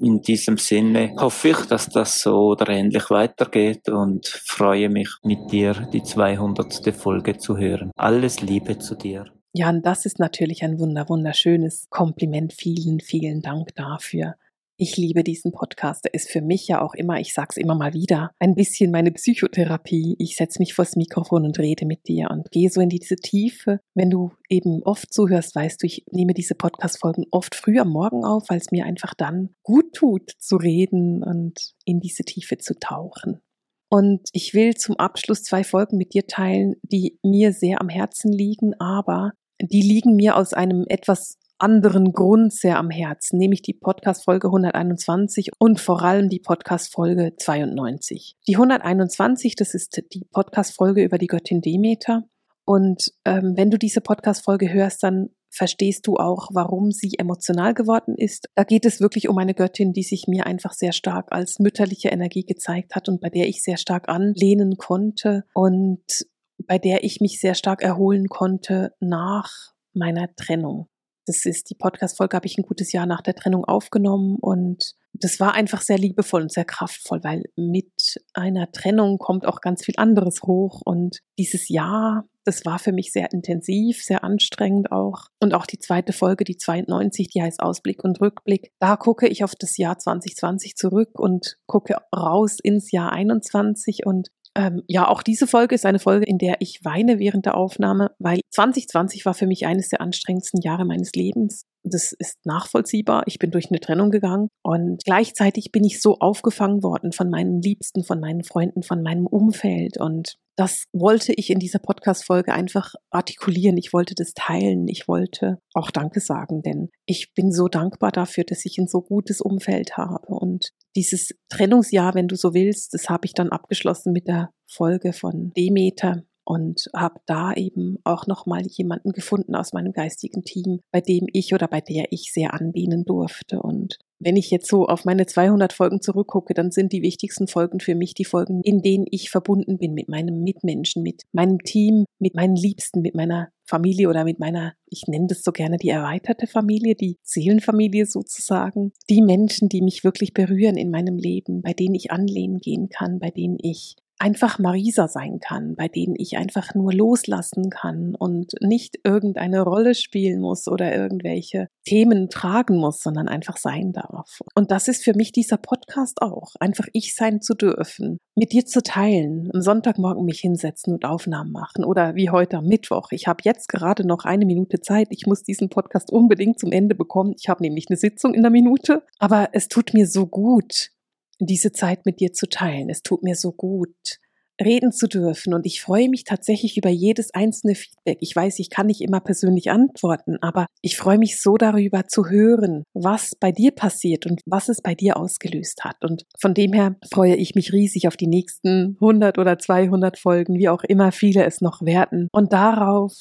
In 0.00 0.22
diesem 0.22 0.56
Sinne 0.56 1.14
hoffe 1.18 1.50
ich, 1.50 1.60
dass 1.66 1.88
das 1.88 2.20
so 2.20 2.52
oder 2.52 2.68
ähnlich 2.70 3.10
weitergeht 3.10 3.88
und 3.88 4.26
freue 4.26 4.88
mich 4.88 5.10
mit 5.22 5.52
dir 5.52 5.74
die 5.92 6.02
200. 6.02 6.94
Folge 6.96 7.36
zu 7.36 7.58
hören. 7.58 7.90
Alles 7.96 8.40
Liebe 8.40 8.78
zu 8.78 8.94
dir. 8.94 9.26
Ja, 9.56 9.70
und 9.70 9.86
das 9.86 10.04
ist 10.04 10.18
natürlich 10.18 10.64
ein 10.64 10.80
wunder, 10.80 11.08
wunderschönes 11.08 11.88
Kompliment. 11.88 12.52
Vielen, 12.52 12.98
vielen 12.98 13.40
Dank 13.40 13.72
dafür. 13.76 14.34
Ich 14.76 14.96
liebe 14.96 15.22
diesen 15.22 15.52
Podcast. 15.52 16.06
Er 16.06 16.14
ist 16.14 16.28
für 16.28 16.42
mich 16.42 16.66
ja 16.66 16.82
auch 16.82 16.94
immer, 16.94 17.20
ich 17.20 17.32
sag's 17.32 17.56
immer 17.56 17.76
mal 17.76 17.94
wieder, 17.94 18.32
ein 18.40 18.56
bisschen 18.56 18.90
meine 18.90 19.12
Psychotherapie. 19.12 20.16
Ich 20.18 20.34
setze 20.34 20.58
mich 20.58 20.74
vors 20.74 20.96
Mikrofon 20.96 21.44
und 21.44 21.60
rede 21.60 21.86
mit 21.86 22.08
dir 22.08 22.32
und 22.32 22.50
gehe 22.50 22.68
so 22.68 22.80
in 22.80 22.88
diese 22.88 23.14
Tiefe. 23.14 23.78
Wenn 23.94 24.10
du 24.10 24.32
eben 24.48 24.82
oft 24.82 25.14
zuhörst, 25.14 25.54
weißt 25.54 25.80
du, 25.80 25.86
ich 25.86 26.04
nehme 26.10 26.34
diese 26.34 26.56
Podcast-Folgen 26.56 27.26
oft 27.30 27.54
früh 27.54 27.78
am 27.78 27.90
Morgen 27.90 28.24
auf, 28.24 28.46
weil 28.48 28.58
es 28.58 28.72
mir 28.72 28.84
einfach 28.84 29.14
dann 29.14 29.54
gut 29.62 29.92
tut, 29.92 30.32
zu 30.36 30.56
reden 30.56 31.22
und 31.22 31.74
in 31.84 32.00
diese 32.00 32.24
Tiefe 32.24 32.58
zu 32.58 32.76
tauchen. 32.76 33.40
Und 33.88 34.28
ich 34.32 34.52
will 34.54 34.74
zum 34.74 34.96
Abschluss 34.96 35.44
zwei 35.44 35.62
Folgen 35.62 35.96
mit 35.96 36.12
dir 36.12 36.26
teilen, 36.26 36.74
die 36.82 37.20
mir 37.22 37.52
sehr 37.52 37.80
am 37.80 37.88
Herzen 37.88 38.32
liegen, 38.32 38.74
aber 38.80 39.30
die 39.60 39.82
liegen 39.82 40.16
mir 40.16 40.36
aus 40.36 40.52
einem 40.52 40.84
etwas 40.88 41.38
anderen 41.58 42.12
Grund 42.12 42.52
sehr 42.52 42.78
am 42.78 42.90
Herzen, 42.90 43.38
nämlich 43.38 43.62
die 43.62 43.74
Podcast-Folge 43.74 44.48
121 44.48 45.50
und 45.58 45.80
vor 45.80 46.02
allem 46.02 46.28
die 46.28 46.40
Podcast-Folge 46.40 47.34
92. 47.36 48.36
Die 48.46 48.56
121, 48.56 49.54
das 49.54 49.74
ist 49.74 50.02
die 50.12 50.24
Podcast-Folge 50.32 51.02
über 51.02 51.18
die 51.18 51.28
Göttin 51.28 51.60
Demeter. 51.60 52.24
Und 52.64 53.12
ähm, 53.24 53.52
wenn 53.56 53.70
du 53.70 53.78
diese 53.78 54.00
Podcast-Folge 54.00 54.72
hörst, 54.72 55.02
dann 55.02 55.30
verstehst 55.50 56.06
du 56.06 56.16
auch, 56.16 56.48
warum 56.52 56.90
sie 56.90 57.12
emotional 57.18 57.74
geworden 57.74 58.16
ist. 58.16 58.48
Da 58.56 58.64
geht 58.64 58.84
es 58.84 59.00
wirklich 59.00 59.28
um 59.28 59.38
eine 59.38 59.54
Göttin, 59.54 59.92
die 59.92 60.02
sich 60.02 60.26
mir 60.26 60.46
einfach 60.46 60.72
sehr 60.72 60.92
stark 60.92 61.28
als 61.30 61.60
mütterliche 61.60 62.08
Energie 62.08 62.44
gezeigt 62.44 62.96
hat 62.96 63.08
und 63.08 63.20
bei 63.20 63.30
der 63.30 63.46
ich 63.48 63.62
sehr 63.62 63.76
stark 63.76 64.08
anlehnen 64.08 64.76
konnte 64.76 65.44
und 65.54 66.26
bei 66.66 66.78
der 66.78 67.04
ich 67.04 67.20
mich 67.20 67.40
sehr 67.40 67.54
stark 67.54 67.82
erholen 67.82 68.28
konnte 68.28 68.92
nach 69.00 69.50
meiner 69.92 70.34
Trennung. 70.34 70.88
Das 71.26 71.46
ist 71.46 71.70
die 71.70 71.74
Podcast-Folge, 71.74 72.36
habe 72.36 72.46
ich 72.46 72.58
ein 72.58 72.64
gutes 72.64 72.92
Jahr 72.92 73.06
nach 73.06 73.22
der 73.22 73.34
Trennung 73.34 73.64
aufgenommen 73.64 74.36
und 74.40 74.94
das 75.14 75.40
war 75.40 75.54
einfach 75.54 75.80
sehr 75.80 75.96
liebevoll 75.96 76.42
und 76.42 76.52
sehr 76.52 76.64
kraftvoll, 76.64 77.22
weil 77.22 77.44
mit 77.56 78.20
einer 78.34 78.70
Trennung 78.72 79.18
kommt 79.18 79.46
auch 79.46 79.60
ganz 79.60 79.84
viel 79.84 79.94
anderes 79.96 80.42
hoch 80.42 80.82
und 80.84 81.20
dieses 81.38 81.68
Jahr, 81.68 82.24
das 82.44 82.66
war 82.66 82.78
für 82.78 82.92
mich 82.92 83.12
sehr 83.12 83.32
intensiv, 83.32 84.02
sehr 84.02 84.22
anstrengend 84.24 84.92
auch. 84.92 85.28
Und 85.40 85.54
auch 85.54 85.66
die 85.66 85.78
zweite 85.78 86.12
Folge, 86.12 86.44
die 86.44 86.58
92, 86.58 87.28
die 87.28 87.40
heißt 87.40 87.60
Ausblick 87.60 88.04
und 88.04 88.20
Rückblick. 88.20 88.72
Da 88.80 88.96
gucke 88.96 89.28
ich 89.28 89.44
auf 89.44 89.54
das 89.54 89.78
Jahr 89.78 89.98
2020 89.98 90.76
zurück 90.76 91.18
und 91.18 91.56
gucke 91.66 91.96
raus 92.14 92.58
ins 92.62 92.90
Jahr 92.90 93.12
21 93.12 94.04
und 94.04 94.28
ähm, 94.56 94.82
ja, 94.86 95.08
auch 95.08 95.22
diese 95.22 95.46
Folge 95.46 95.74
ist 95.74 95.84
eine 95.84 95.98
Folge, 95.98 96.26
in 96.26 96.38
der 96.38 96.56
ich 96.60 96.84
weine 96.84 97.18
während 97.18 97.46
der 97.46 97.56
Aufnahme, 97.56 98.12
weil 98.18 98.40
2020 98.50 99.26
war 99.26 99.34
für 99.34 99.46
mich 99.46 99.66
eines 99.66 99.88
der 99.88 100.00
anstrengendsten 100.00 100.60
Jahre 100.60 100.84
meines 100.84 101.12
Lebens. 101.12 101.64
Das 101.82 102.12
ist 102.12 102.38
nachvollziehbar. 102.44 103.24
Ich 103.26 103.38
bin 103.38 103.50
durch 103.50 103.70
eine 103.70 103.80
Trennung 103.80 104.10
gegangen 104.10 104.48
und 104.62 105.04
gleichzeitig 105.04 105.72
bin 105.72 105.84
ich 105.84 106.00
so 106.00 106.18
aufgefangen 106.18 106.82
worden 106.82 107.12
von 107.12 107.30
meinen 107.30 107.60
Liebsten, 107.60 108.04
von 108.04 108.20
meinen 108.20 108.44
Freunden, 108.44 108.82
von 108.82 109.02
meinem 109.02 109.26
Umfeld 109.26 109.98
und 109.98 110.36
das 110.56 110.84
wollte 110.92 111.32
ich 111.32 111.50
in 111.50 111.58
dieser 111.58 111.80
Podcast-Folge 111.80 112.52
einfach 112.52 112.94
artikulieren. 113.10 113.76
Ich 113.76 113.92
wollte 113.92 114.14
das 114.14 114.34
teilen. 114.34 114.86
Ich 114.88 115.08
wollte 115.08 115.58
auch 115.72 115.90
Danke 115.90 116.20
sagen, 116.20 116.62
denn 116.62 116.90
ich 117.06 117.34
bin 117.34 117.50
so 117.50 117.68
dankbar 117.68 118.12
dafür, 118.12 118.44
dass 118.44 118.64
ich 118.64 118.78
ein 118.78 118.86
so 118.86 119.02
gutes 119.02 119.40
Umfeld 119.40 119.96
habe. 119.96 120.28
Und 120.28 120.70
dieses 120.94 121.30
Trennungsjahr, 121.48 122.14
wenn 122.14 122.28
du 122.28 122.36
so 122.36 122.54
willst, 122.54 122.94
das 122.94 123.08
habe 123.08 123.26
ich 123.26 123.34
dann 123.34 123.50
abgeschlossen 123.50 124.12
mit 124.12 124.28
der 124.28 124.50
Folge 124.66 125.12
von 125.12 125.52
Demeter 125.56 126.22
und 126.44 126.88
habe 126.94 127.20
da 127.26 127.52
eben 127.54 127.96
auch 128.04 128.26
noch 128.26 128.46
mal 128.46 128.62
jemanden 128.66 129.12
gefunden 129.12 129.54
aus 129.56 129.72
meinem 129.72 129.92
geistigen 129.92 130.44
Team, 130.44 130.80
bei 130.92 131.00
dem 131.00 131.26
ich 131.32 131.54
oder 131.54 131.68
bei 131.68 131.80
der 131.80 132.06
ich 132.10 132.32
sehr 132.32 132.54
anlehnen 132.54 133.04
durfte 133.04 133.60
und 133.60 133.98
wenn 134.24 134.36
ich 134.36 134.50
jetzt 134.50 134.68
so 134.68 134.86
auf 134.86 135.04
meine 135.04 135.26
200 135.26 135.72
Folgen 135.72 136.00
zurückgucke, 136.00 136.54
dann 136.54 136.70
sind 136.70 136.92
die 136.92 137.02
wichtigsten 137.02 137.46
Folgen 137.46 137.80
für 137.80 137.94
mich 137.94 138.14
die 138.14 138.24
Folgen, 138.24 138.62
in 138.62 138.80
denen 138.80 139.06
ich 139.10 139.30
verbunden 139.30 139.78
bin 139.78 139.92
mit 139.92 140.08
meinem 140.08 140.42
Mitmenschen, 140.42 141.02
mit 141.02 141.22
meinem 141.32 141.58
Team, 141.60 142.06
mit 142.18 142.34
meinen 142.34 142.56
Liebsten, 142.56 143.02
mit 143.02 143.14
meiner 143.14 143.50
Familie 143.66 144.08
oder 144.08 144.24
mit 144.24 144.38
meiner, 144.38 144.74
ich 144.86 145.04
nenne 145.06 145.26
das 145.28 145.42
so 145.42 145.52
gerne 145.52 145.76
die 145.76 145.88
erweiterte 145.88 146.46
Familie, 146.46 146.94
die 146.94 147.18
Seelenfamilie 147.22 148.06
sozusagen. 148.06 148.92
Die 149.08 149.22
Menschen, 149.22 149.68
die 149.68 149.82
mich 149.82 150.04
wirklich 150.04 150.34
berühren 150.34 150.76
in 150.76 150.90
meinem 150.90 151.16
Leben, 151.16 151.62
bei 151.62 151.72
denen 151.72 151.94
ich 151.94 152.10
anlehnen 152.10 152.58
gehen 152.58 152.88
kann, 152.88 153.18
bei 153.18 153.30
denen 153.30 153.58
ich 153.60 153.96
einfach 154.18 154.58
Marisa 154.58 155.08
sein 155.08 155.40
kann, 155.40 155.74
bei 155.76 155.88
denen 155.88 156.14
ich 156.16 156.36
einfach 156.36 156.74
nur 156.74 156.92
loslassen 156.92 157.70
kann 157.70 158.14
und 158.14 158.52
nicht 158.60 158.98
irgendeine 159.04 159.62
Rolle 159.62 159.94
spielen 159.94 160.40
muss 160.40 160.68
oder 160.68 160.94
irgendwelche 160.94 161.68
Themen 161.84 162.28
tragen 162.28 162.76
muss, 162.76 163.00
sondern 163.00 163.28
einfach 163.28 163.56
sein 163.56 163.92
darf. 163.92 164.40
Und 164.54 164.70
das 164.70 164.88
ist 164.88 165.04
für 165.04 165.14
mich 165.14 165.32
dieser 165.32 165.56
Podcast 165.56 166.22
auch, 166.22 166.54
einfach 166.60 166.86
ich 166.92 167.14
sein 167.14 167.40
zu 167.40 167.54
dürfen, 167.54 168.18
mit 168.36 168.52
dir 168.52 168.64
zu 168.64 168.82
teilen, 168.82 169.50
am 169.52 169.60
Sonntagmorgen 169.60 170.24
mich 170.24 170.40
hinsetzen 170.40 170.94
und 170.94 171.04
Aufnahmen 171.04 171.52
machen 171.52 171.84
oder 171.84 172.14
wie 172.14 172.30
heute 172.30 172.58
am 172.58 172.66
Mittwoch. 172.66 173.08
Ich 173.10 173.26
habe 173.26 173.42
jetzt 173.44 173.68
gerade 173.68 174.06
noch 174.06 174.24
eine 174.24 174.46
Minute 174.46 174.80
Zeit. 174.80 175.08
Ich 175.10 175.26
muss 175.26 175.42
diesen 175.42 175.68
Podcast 175.68 176.10
unbedingt 176.10 176.58
zum 176.58 176.72
Ende 176.72 176.94
bekommen. 176.94 177.34
Ich 177.38 177.48
habe 177.48 177.62
nämlich 177.62 177.86
eine 177.88 177.96
Sitzung 177.96 178.34
in 178.34 178.42
der 178.42 178.50
Minute, 178.50 179.02
aber 179.18 179.50
es 179.52 179.68
tut 179.68 179.94
mir 179.94 180.06
so 180.06 180.26
gut, 180.26 180.90
diese 181.38 181.72
Zeit 181.72 182.06
mit 182.06 182.20
dir 182.20 182.32
zu 182.32 182.48
teilen. 182.48 182.90
Es 182.90 183.02
tut 183.02 183.22
mir 183.22 183.36
so 183.36 183.52
gut, 183.52 184.18
reden 184.62 184.92
zu 184.92 185.08
dürfen 185.08 185.54
und 185.54 185.66
ich 185.66 185.80
freue 185.80 186.08
mich 186.08 186.24
tatsächlich 186.24 186.76
über 186.76 186.88
jedes 186.88 187.34
einzelne 187.34 187.74
Feedback. 187.74 188.18
Ich 188.20 188.34
weiß, 188.34 188.58
ich 188.58 188.70
kann 188.70 188.86
nicht 188.86 189.00
immer 189.00 189.20
persönlich 189.20 189.70
antworten, 189.70 190.36
aber 190.40 190.66
ich 190.80 190.96
freue 190.96 191.18
mich 191.18 191.40
so 191.40 191.56
darüber 191.56 192.06
zu 192.06 192.28
hören, 192.28 192.84
was 192.94 193.34
bei 193.38 193.50
dir 193.52 193.72
passiert 193.72 194.26
und 194.26 194.40
was 194.46 194.68
es 194.68 194.80
bei 194.80 194.94
dir 194.94 195.16
ausgelöst 195.16 195.84
hat. 195.84 196.04
Und 196.04 196.24
von 196.38 196.54
dem 196.54 196.72
her 196.72 196.96
freue 197.12 197.34
ich 197.34 197.54
mich 197.54 197.72
riesig 197.72 198.06
auf 198.06 198.16
die 198.16 198.28
nächsten 198.28 198.96
100 199.00 199.38
oder 199.38 199.58
200 199.58 200.18
Folgen, 200.18 200.58
wie 200.58 200.68
auch 200.68 200.84
immer 200.84 201.10
viele 201.12 201.44
es 201.44 201.60
noch 201.60 201.82
werden 201.82 202.28
und 202.32 202.52
darauf 202.52 203.12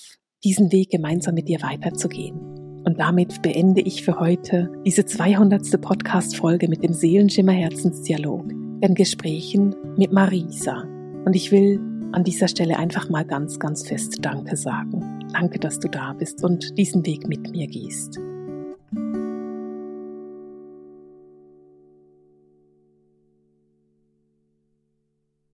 diesen 0.43 0.71
Weg 0.71 0.91
gemeinsam 0.91 1.35
mit 1.35 1.47
dir 1.47 1.61
weiterzugehen. 1.61 2.62
Und 2.85 2.99
damit 2.99 3.41
beende 3.41 3.81
ich 3.81 4.03
für 4.03 4.19
heute 4.19 4.69
diese 4.85 5.05
200. 5.05 5.79
Podcast-Folge 5.81 6.67
mit 6.67 6.83
dem 6.83 6.93
Seelenschimmer 6.93 7.53
Herzensdialog, 7.53 8.49
den 8.49 8.93
Gesprächen 8.93 9.73
mit 9.97 10.11
Marisa. 10.11 10.83
Und 11.25 11.35
ich 11.35 11.51
will 11.51 11.79
an 12.11 12.23
dieser 12.23 12.47
Stelle 12.47 12.77
einfach 12.77 13.09
mal 13.09 13.25
ganz, 13.25 13.57
ganz 13.57 13.87
fest 13.87 14.17
Danke 14.21 14.57
sagen. 14.57 15.29
Danke, 15.31 15.59
dass 15.59 15.79
du 15.79 15.87
da 15.87 16.13
bist 16.13 16.43
und 16.43 16.77
diesen 16.77 17.05
Weg 17.05 17.27
mit 17.27 17.49
mir 17.51 17.67
gehst. 17.67 18.19